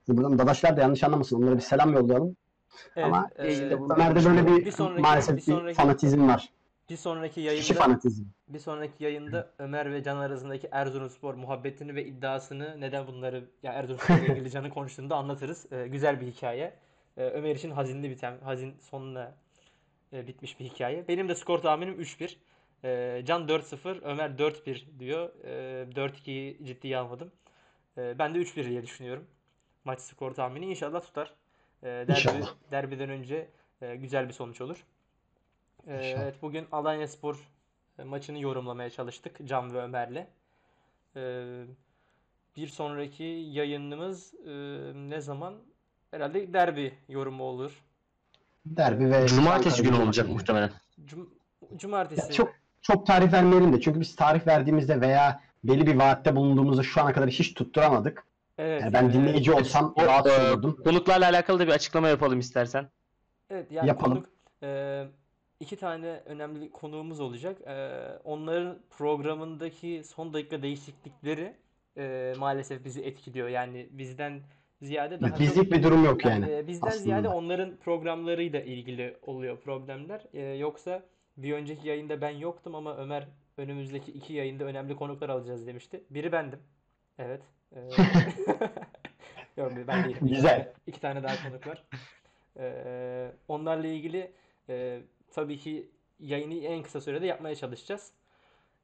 Buradan 0.07 0.39
Dadaşlar 0.39 0.77
da 0.77 0.81
yanlış 0.81 1.03
anlamasın. 1.03 1.41
Onlara 1.43 1.55
bir 1.55 1.61
selam 1.61 1.93
yollayalım. 1.93 2.35
Evet, 2.95 3.05
Ama 3.07 3.29
e, 3.37 3.61
Ömer'de 3.65 4.25
böyle 4.25 4.47
bir, 4.47 4.65
bir 4.65 4.71
sonraki- 4.71 5.01
maalesef 5.01 5.35
bir 5.37 5.41
bir, 5.41 5.51
sonraki- 5.51 5.75
fanatizm 5.75 6.27
var. 6.27 6.49
Bir 6.89 6.97
sonraki 6.97 7.41
yayında 7.41 7.99
bir 8.47 8.59
sonraki 8.59 9.03
yayında 9.03 9.51
Ömer 9.59 9.91
ve 9.93 10.03
Can 10.03 10.17
arasındaki 10.17 10.67
Erzurumspor 10.71 11.33
muhabbetini 11.33 11.95
ve 11.95 12.05
iddiasını 12.05 12.81
neden 12.81 13.07
bunları 13.07 13.45
ya 13.63 13.73
Erzurumspor'la 13.73 14.25
ilgili 14.33 14.51
Can'ın 14.51 14.69
konuştuğunda 14.69 15.15
anlatırız. 15.15 15.71
Ee, 15.73 15.87
güzel 15.87 16.21
bir 16.21 16.27
hikaye. 16.27 16.73
Ee, 17.17 17.23
Ömer 17.23 17.55
için 17.55 17.71
hazinli 17.71 18.09
biten, 18.09 18.37
hazin 18.43 18.75
sonuna 18.81 19.35
e, 20.13 20.27
bitmiş 20.27 20.59
bir 20.59 20.65
hikaye. 20.65 21.07
Benim 21.07 21.29
de 21.29 21.35
skor 21.35 21.59
tahminim 21.59 22.01
3-1. 22.01 22.35
Ee, 22.83 23.21
Can 23.25 23.47
4-0, 23.47 24.01
Ömer 24.03 24.29
4-1 24.29 24.99
diyor. 24.99 25.29
Ee, 25.43 25.87
4-2'yi 25.95 26.65
ciddiye 26.65 26.97
almadım. 26.97 27.31
Ee, 27.97 28.19
ben 28.19 28.35
de 28.35 28.39
3-1 28.39 28.69
diye 28.69 28.83
düşünüyorum. 28.83 29.27
Maç 29.85 30.01
skor 30.01 30.31
tahmini 30.31 30.65
inşallah 30.65 31.01
tutar. 31.01 31.33
Ee, 31.83 31.85
derbi, 31.85 32.11
İnşallah. 32.11 32.53
derbiden 32.71 33.09
önce 33.09 33.49
e, 33.81 33.95
güzel 33.95 34.27
bir 34.27 34.33
sonuç 34.33 34.61
olur. 34.61 34.85
Ee, 35.87 35.95
İnşallah. 36.09 36.23
evet 36.23 36.35
bugün 36.41 36.67
Alanyaspor 36.71 37.49
e, 37.99 38.03
maçını 38.03 38.39
yorumlamaya 38.39 38.89
çalıştık 38.89 39.47
Can 39.47 39.73
ve 39.73 39.81
Ömer'le. 39.81 40.27
Ee, 41.15 41.63
bir 42.55 42.67
sonraki 42.67 43.23
yayınımız 43.51 44.33
e, 44.33 44.51
ne 44.95 45.21
zaman? 45.21 45.53
Herhalde 46.11 46.53
derbi 46.53 46.93
yorumu 47.09 47.43
olur. 47.43 47.83
Derbi 48.65 49.11
ve 49.11 49.27
Cumartesi 49.27 49.81
Ankara 49.81 49.95
günü 49.95 50.03
olacak 50.07 50.29
muhtemelen. 50.29 50.69
Cum 51.05 51.29
Ya 51.71 51.77
Cumartesi. 51.77 52.33
çok 52.33 52.53
çok 52.81 53.07
tarih 53.07 53.33
vermeyelim 53.33 53.73
de 53.73 53.81
çünkü 53.81 53.99
biz 53.99 54.15
tarih 54.15 54.47
verdiğimizde 54.47 55.01
veya 55.01 55.41
belli 55.63 55.87
bir 55.87 55.95
vaatte 55.95 56.35
bulunduğumuzda 56.35 56.83
şu 56.83 57.01
ana 57.01 57.13
kadar 57.13 57.29
hiç 57.29 57.53
tutturamadık. 57.53 58.23
Evet 58.57 58.81
Yani 58.81 58.93
ben 58.93 59.01
yani- 59.01 59.13
dinleyici 59.13 59.51
olsam 59.51 59.93
O, 59.95 60.05
rahatsız 60.05 60.39
e, 60.39 60.51
olurdum. 60.51 60.79
konuklarla 60.83 61.25
alakalı 61.29 61.59
da 61.59 61.67
bir 61.67 61.71
açıklama 61.71 62.07
yapalım 62.09 62.39
istersen. 62.39 62.89
Evet 63.49 63.71
yani 63.71 63.87
Yapalım. 63.87 64.13
konuk 64.13 64.29
e, 64.63 65.03
iki 65.59 65.75
tane 65.75 66.21
önemli 66.25 66.71
konuğumuz 66.71 67.19
olacak. 67.19 67.61
E, 67.67 67.99
onların 68.23 68.79
programındaki 68.89 70.01
son 70.05 70.33
dakika 70.33 70.61
değişiklikleri 70.61 71.53
e, 71.97 72.33
maalesef 72.37 72.85
bizi 72.85 73.01
etkiliyor. 73.01 73.47
Yani 73.47 73.87
bizden 73.91 74.41
ziyade 74.81 75.21
daha 75.21 75.39
Bizlik 75.39 75.71
bir 75.71 75.83
durum 75.83 76.05
yok 76.05 76.25
yani, 76.25 76.41
yani. 76.51 76.55
e, 76.59 76.67
bizden 76.67 76.87
aslında. 76.87 77.03
ziyade 77.03 77.27
onların 77.29 77.75
programlarıyla 77.77 78.61
ilgili 78.61 79.17
oluyor 79.21 79.57
problemler. 79.57 80.21
E, 80.33 80.41
yoksa 80.41 81.03
bir 81.37 81.53
önceki 81.53 81.87
yayında 81.87 82.21
ben 82.21 82.29
yoktum 82.29 82.75
ama 82.75 82.97
Ömer 82.97 83.27
önümüzdeki 83.57 84.11
iki 84.11 84.33
yayında 84.33 84.63
önemli 84.63 84.95
konuklar 84.95 85.29
alacağız 85.29 85.67
demişti. 85.67 86.03
Biri 86.09 86.31
bendim. 86.31 86.59
Evet. 87.19 87.41
E, 87.75 87.79
Yok 89.57 89.71
ben 89.87 90.03
değilim. 90.03 90.27
Güzel. 90.27 90.73
iki 90.87 90.99
tane 90.99 91.23
daha 91.23 91.49
konuk 91.49 91.67
var. 91.67 91.83
E, 92.59 93.31
onlarla 93.47 93.87
ilgili 93.87 94.31
e, 94.69 95.01
tabii 95.33 95.57
ki 95.57 95.89
yayını 96.19 96.53
en 96.53 96.83
kısa 96.83 97.01
sürede 97.01 97.25
yapmaya 97.25 97.55
çalışacağız. 97.55 98.11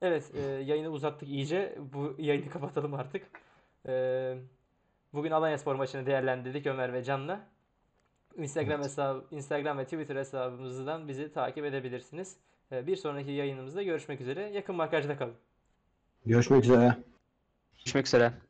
Evet, 0.01 0.31
e, 0.35 0.41
yayını 0.41 0.89
uzattık 0.89 1.29
iyice. 1.29 1.77
Bu 1.93 2.15
yayını 2.17 2.49
kapatalım 2.53 2.93
artık. 2.93 3.27
E, 3.87 4.35
bugün 5.13 5.31
Alanyaspor 5.31 5.75
maçını 5.75 6.05
değerlendirdik 6.05 6.67
Ömer 6.67 6.93
ve 6.93 7.03
Can'la. 7.03 7.47
Instagram 8.37 8.83
hesabı, 8.83 9.25
Instagram 9.31 9.77
ve 9.77 9.83
Twitter 9.83 10.15
hesabımızdan 10.15 11.07
bizi 11.07 11.33
takip 11.33 11.65
edebilirsiniz. 11.65 12.37
E, 12.71 12.87
bir 12.87 12.95
sonraki 12.95 13.31
yayınımızda 13.31 13.83
görüşmek 13.83 14.21
üzere. 14.21 14.41
Yakın 14.41 14.75
markajda 14.75 15.17
kalın. 15.17 15.35
Görüşmek 16.25 16.63
üzere. 16.63 16.97
Görüşmek 17.77 18.07
üzere. 18.07 18.48